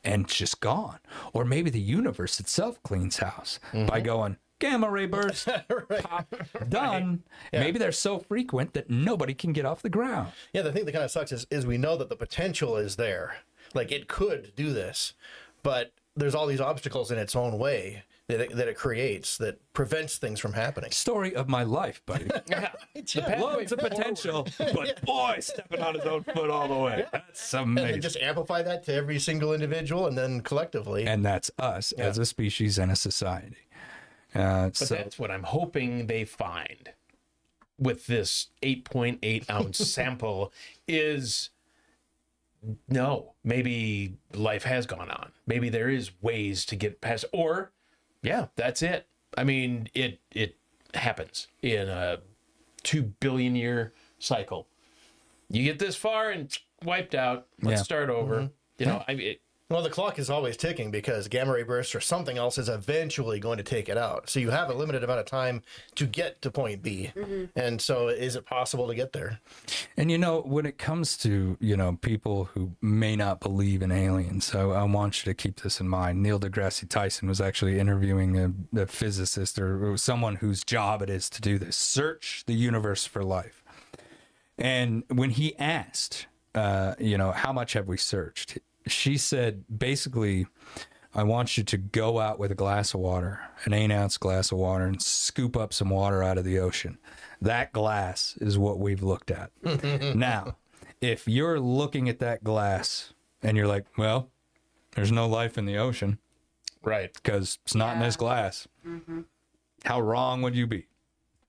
[0.03, 0.99] and it's just gone.
[1.34, 4.05] Or maybe the universe itself cleans house by mm-hmm.
[4.05, 5.47] going gamma ray burst,
[6.01, 6.34] pop,
[6.67, 7.24] done.
[7.51, 10.34] Maybe they're so frequent that nobody can get off the ground.
[10.53, 12.97] Yeah, the thing that kind of sucks is, is we know that the potential is
[12.97, 13.38] there.
[13.74, 15.13] Like it could do this,
[15.63, 19.59] but there's all these obstacles in its own way that it, that it creates that
[19.73, 20.91] prevents things from happening.
[20.91, 22.30] Story of my life, buddy.
[23.39, 27.05] Loads of potential, but boy, stepping on his own foot all the way.
[27.11, 27.67] That's amazing.
[27.69, 28.01] And they amazing.
[28.01, 31.07] just amplify that to every single individual and then collectively.
[31.07, 33.57] And that's us as a species and a society.
[34.36, 36.91] Uh, But so that's what I'm hoping they find
[37.80, 40.53] with this 8.8 ounce sample
[40.88, 41.49] is
[42.88, 45.32] no, maybe life has gone on.
[45.47, 47.71] Maybe there is ways to get past or
[48.22, 49.07] yeah, that's it.
[49.38, 50.57] I mean, it it
[50.93, 52.20] happens in a
[52.84, 54.67] 2 billion year cycle.
[55.49, 57.47] You get this far and wiped out.
[57.61, 57.84] Let's Yeah.
[57.84, 58.36] start over.
[58.36, 58.53] Mm-hmm.
[58.80, 59.41] You know, I it,
[59.72, 63.39] Well, the clock is always ticking because gamma ray bursts or something else is eventually
[63.39, 64.28] going to take it out.
[64.28, 65.61] So you have a limited amount of time
[65.93, 67.11] to get to point B.
[67.55, 69.39] And so is it possible to get there?
[69.95, 73.91] And you know, when it comes to, you know, people who may not believe in
[73.91, 76.24] aliens, so I want you to keep this in mind.
[76.24, 81.11] Neil deGrasse Tyson was actually interviewing a, a physicist or, or someone whose job it
[81.11, 83.63] is to do this search the universe for life.
[84.57, 88.57] And when he asked, uh, you know, how much have we searched?
[88.89, 90.47] She said, basically,
[91.13, 94.51] I want you to go out with a glass of water, an eight ounce glass
[94.51, 96.97] of water, and scoop up some water out of the ocean.
[97.41, 99.51] That glass is what we've looked at.
[100.15, 100.55] now,
[101.01, 104.29] if you're looking at that glass and you're like, well,
[104.91, 106.19] there's no life in the ocean
[106.83, 107.13] right.
[107.13, 109.21] because it's not in this glass, mm-hmm.
[109.85, 110.87] how wrong would you be?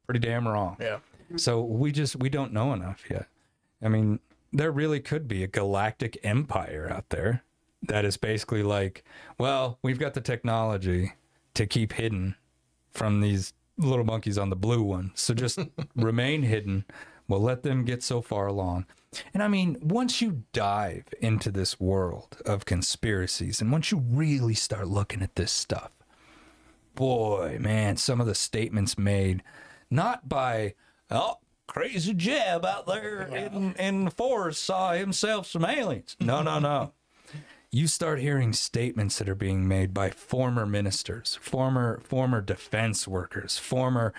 [0.07, 0.77] Pretty damn wrong.
[0.81, 0.99] Yeah.
[1.37, 3.27] So we just we don't know enough yet.
[3.83, 4.19] I mean,
[4.53, 7.43] there really could be a galactic empire out there
[7.83, 9.05] that is basically like,
[9.39, 11.13] well, we've got the technology
[11.55, 12.37] to keep hidden
[12.93, 15.13] from these little monkeys on the blue one.
[15.15, 15.59] So just
[15.97, 16.85] remain hidden.
[17.29, 18.87] We'll let them get so far along.
[19.33, 24.55] And I mean, once you dive into this world of conspiracies and once you really
[24.55, 25.91] start looking at this stuff,
[26.95, 29.43] boy, man, some of the statements made,
[29.91, 30.75] not by,
[31.11, 31.39] oh,
[31.71, 36.17] crazy Jeb out there in, in the forest saw himself some aliens.
[36.21, 36.93] No, no, no.
[37.73, 43.59] You start hearing statements that are being made by former ministers, former former defense workers,
[43.59, 44.13] former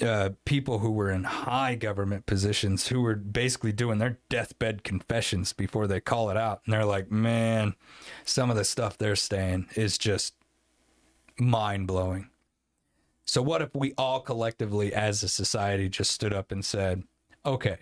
[0.00, 5.52] uh, people who were in high government positions who were basically doing their deathbed confessions
[5.52, 6.62] before they call it out.
[6.64, 7.74] And they're like, man,
[8.24, 10.32] some of the stuff they're saying is just
[11.38, 12.30] mind blowing.
[13.28, 17.02] So, what if we all collectively, as a society, just stood up and said,
[17.44, 17.76] okay,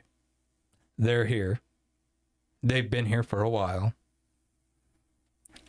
[0.99, 1.61] they're here.
[2.65, 3.95] They've been here for a while.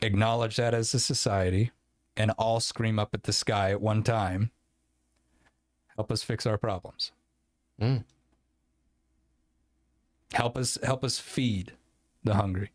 [0.01, 1.69] Acknowledge that as a society
[2.15, 4.49] and all scream up at the sky at one time.
[5.95, 7.11] Help us fix our problems.
[7.79, 8.03] Mm.
[10.33, 11.73] Help us help us feed
[12.23, 12.71] the hungry.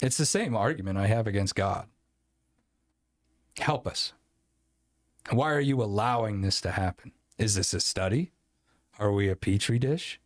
[0.00, 1.88] It's the same argument I have against God.
[3.58, 4.12] Help us.
[5.30, 7.12] Why are you allowing this to happen?
[7.38, 8.32] Is this a study?
[8.98, 10.20] Are we a petri dish?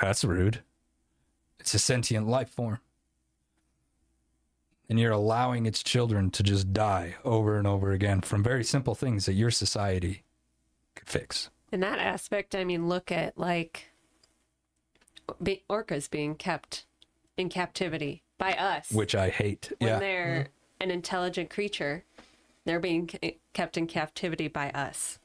[0.00, 0.62] That's rude.
[1.58, 2.80] It's a sentient life form.
[4.88, 8.94] And you're allowing its children to just die over and over again from very simple
[8.94, 10.24] things that your society
[10.96, 11.50] could fix.
[11.70, 13.90] In that aspect, I mean, look at like
[15.40, 16.86] be- orcas being kept
[17.36, 18.90] in captivity by us.
[18.90, 19.72] Which I hate.
[19.78, 19.98] when yeah.
[20.00, 20.82] they're mm-hmm.
[20.82, 22.04] an intelligent creature,
[22.64, 23.08] they're being
[23.52, 25.18] kept in captivity by us.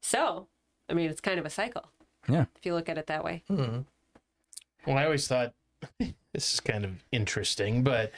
[0.00, 0.46] So,
[0.88, 1.84] I mean, it's kind of a cycle
[2.28, 2.46] Yeah.
[2.56, 3.42] if you look at it that way.
[3.48, 3.80] hmm
[4.86, 5.54] Well, I always thought
[5.98, 8.12] this is kind of interesting, but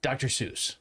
[0.00, 0.26] Dr.
[0.28, 0.76] Seuss,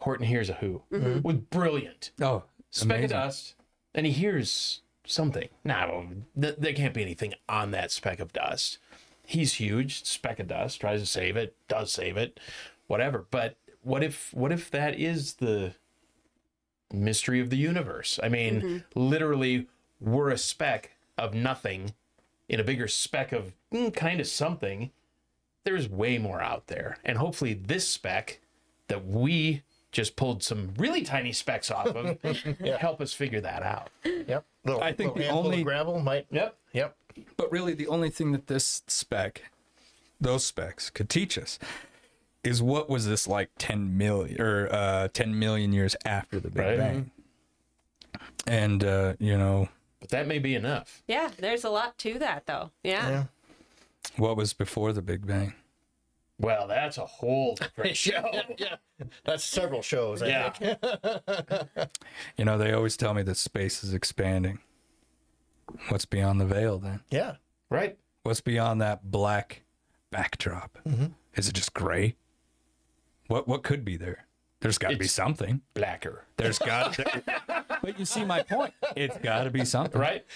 [0.00, 2.10] Horton Hears a Who, was brilliant.
[2.20, 3.54] Oh, Speck of dust,
[3.94, 5.48] and he hears something.
[5.64, 6.06] Now,
[6.40, 8.78] th- there can't be anything on that speck of dust.
[9.26, 12.40] He's huge, speck of dust, tries to save it, does save it,
[12.86, 13.26] whatever.
[13.30, 15.74] But what if what if that is the
[16.92, 18.18] mystery of the universe?
[18.22, 19.66] I mean, literally,
[20.00, 21.94] we're a speck of nothing
[22.48, 24.90] in a bigger speck of mm, kind of something.
[25.64, 28.40] There's way more out there, and hopefully, this speck
[28.88, 29.62] that we
[29.92, 32.18] just pulled some really tiny specks off of
[32.80, 33.90] help us figure that out.
[34.04, 34.44] Yep.
[34.64, 36.26] Little, I think the only- gravel might.
[36.30, 36.56] Yep.
[36.72, 36.96] Yep.
[37.36, 39.42] But really, the only thing that this speck,
[40.20, 41.58] those specks, could teach us
[42.44, 46.64] is what was this like 10 million or uh, 10 million years after the Big
[46.64, 46.78] Right.
[46.78, 47.10] Bang.
[48.46, 49.68] And, uh, you know,
[50.00, 51.02] But that may be enough.
[51.06, 52.70] Yeah, there's a lot to that, though.
[52.82, 53.08] Yeah.
[53.08, 53.24] Yeah.
[54.16, 55.54] what was before the Big Bang?
[56.40, 58.28] Well, that's a whole different show.
[58.58, 58.76] yeah,
[59.24, 60.22] that's several shows.
[60.22, 60.50] I Yeah.
[60.50, 60.78] think.
[62.36, 64.58] You know, they always tell me that space is expanding.
[65.88, 67.00] What's beyond the veil then?
[67.10, 67.36] yeah.
[67.70, 67.96] Right.
[68.24, 69.62] What's beyond that black
[70.10, 70.78] backdrop?
[71.36, 72.16] Is it just gray?
[73.32, 74.26] What what could be there?
[74.60, 75.62] There's got to be something.
[75.72, 76.26] Blacker.
[76.36, 76.98] There's got
[77.80, 78.74] But you see my point.
[78.94, 79.98] It's got to be something.
[79.98, 80.26] Right?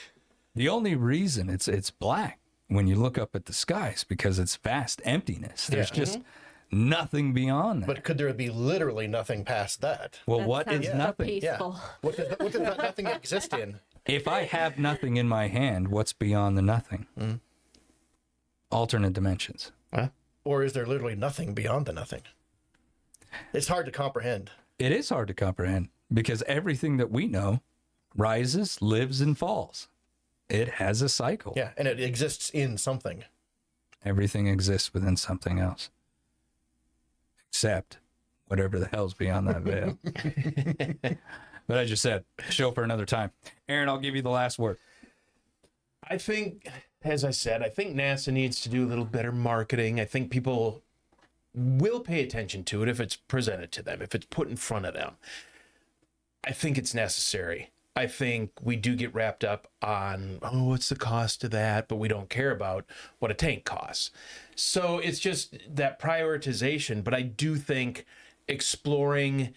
[0.55, 4.57] The only reason it's it's black when you look up at the skies because it's
[4.57, 5.67] vast emptiness.
[5.67, 5.97] There's Yeah.
[5.97, 6.89] just mm-hmm.
[6.89, 7.87] nothing beyond that.
[7.87, 10.21] But could there be literally nothing past that?
[10.27, 11.41] well, That what sounds is so nothing?
[11.43, 11.59] Yeah.
[12.01, 13.81] What does, what does that nothing exist in?
[14.07, 17.09] If I have nothing in my hand, what's beyond the nothing?
[17.19, 17.41] Mm.
[18.71, 19.73] Alternate dimensions.
[20.45, 22.23] Or is there literally nothing beyond the nothing?
[23.53, 24.51] It's hard to comprehend.
[24.79, 27.61] It is hard to comprehend because everything that we know
[28.17, 29.89] rises, lives, and falls.
[30.49, 31.55] It has a cycle.
[31.57, 33.25] Yeah, and it exists in something.
[34.05, 35.91] Everything exists within something else,
[37.49, 37.99] except
[38.47, 39.99] whatever the hell's beyond that veil.
[41.67, 43.33] but I just said, show for another time.
[43.69, 44.79] Aaron, I'll give you the last word.
[46.09, 46.69] I think,
[47.03, 49.99] as I said, I think NASA needs to do a little better marketing.
[49.99, 50.83] I think people
[51.57, 54.85] will pay attention to it if it's presented to them, if it's put in front
[54.87, 55.15] of them.
[56.45, 57.71] I think it's necessary.
[57.97, 61.89] I think we do get wrapped up on, oh, what's the cost of that?
[61.89, 62.85] But we don't care about
[63.19, 64.11] what a tank costs.
[64.55, 67.03] So it's just that prioritization.
[67.03, 68.05] But I do think
[68.47, 69.55] exploring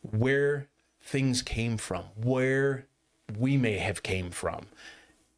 [0.00, 0.68] where
[1.02, 2.86] things came from, where
[3.38, 4.68] we may have came from.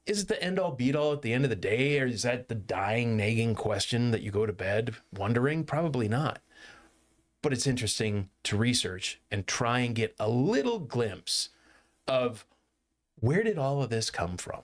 [0.09, 2.01] Is it the end all beat all at the end of the day?
[2.01, 5.65] Or is that the dying, nagging question that you go to bed wondering?
[5.65, 6.41] Probably not.
[7.43, 11.51] But it's interesting to research and try and get a little glimpse
[12.07, 12.47] of
[13.21, 14.63] where did all of this come from?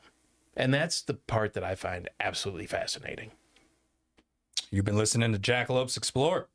[0.56, 3.32] And that's the part that I find absolutely fascinating.
[4.70, 6.48] You've been listening to Jackalopes Explore.